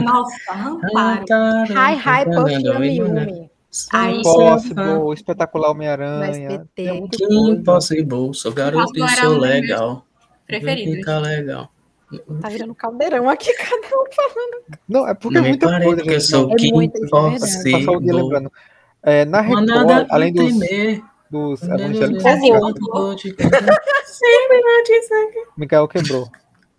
[0.02, 1.24] Nossa, Ramparo.
[1.70, 3.50] Hi, hi, Yumi Yumi.
[3.92, 6.66] Ai, Impossible, espetacular Homem-Aranha.
[6.76, 7.50] Coisa.
[7.50, 10.04] impossível, sou garoto e sou legal.
[10.46, 10.94] Preferidos.
[10.96, 11.70] Fica legal.
[12.40, 14.62] Tá virando caldeirão aqui, cada um falando.
[14.88, 16.30] Não, é porque Não é muita parei, coisa, porque eu gente.
[16.30, 17.14] sou É que muita, isso
[19.04, 19.08] é.
[19.20, 21.02] É, na Record, além dos, temer.
[21.30, 22.22] dos evangélicos.
[25.56, 26.28] Mikael quebrou.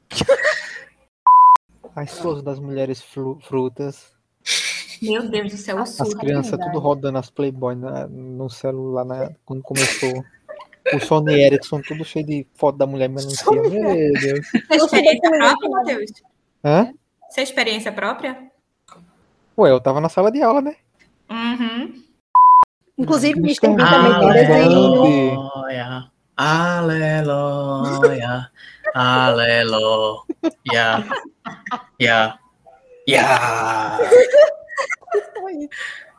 [1.95, 4.11] A explosão das mulheres fru- frutas.
[5.01, 6.17] Meu Deus do céu, o As surto.
[6.17, 6.71] crianças verdade.
[6.71, 10.23] tudo rodando as Playboy na- no celular na- quando começou.
[10.93, 13.51] O Sony Ericsson tudo cheio de foto da mulher melancia.
[13.51, 14.47] Meu Deus.
[14.69, 16.11] Você é experiência própria, Matheus?
[16.63, 16.93] Hã?
[17.29, 18.49] Você é experiência própria?
[19.57, 20.75] Ué, eu tava na sala de aula, né?
[21.29, 21.93] Uhum.
[22.97, 23.67] Inclusive, Mr.
[23.67, 23.75] Mr.
[23.77, 24.63] Bean também tem desenho.
[26.35, 26.35] Aleluia.
[26.35, 28.49] Aleluia.
[28.95, 30.25] Aleluia.
[33.07, 33.99] Ya.
[35.51, 35.69] и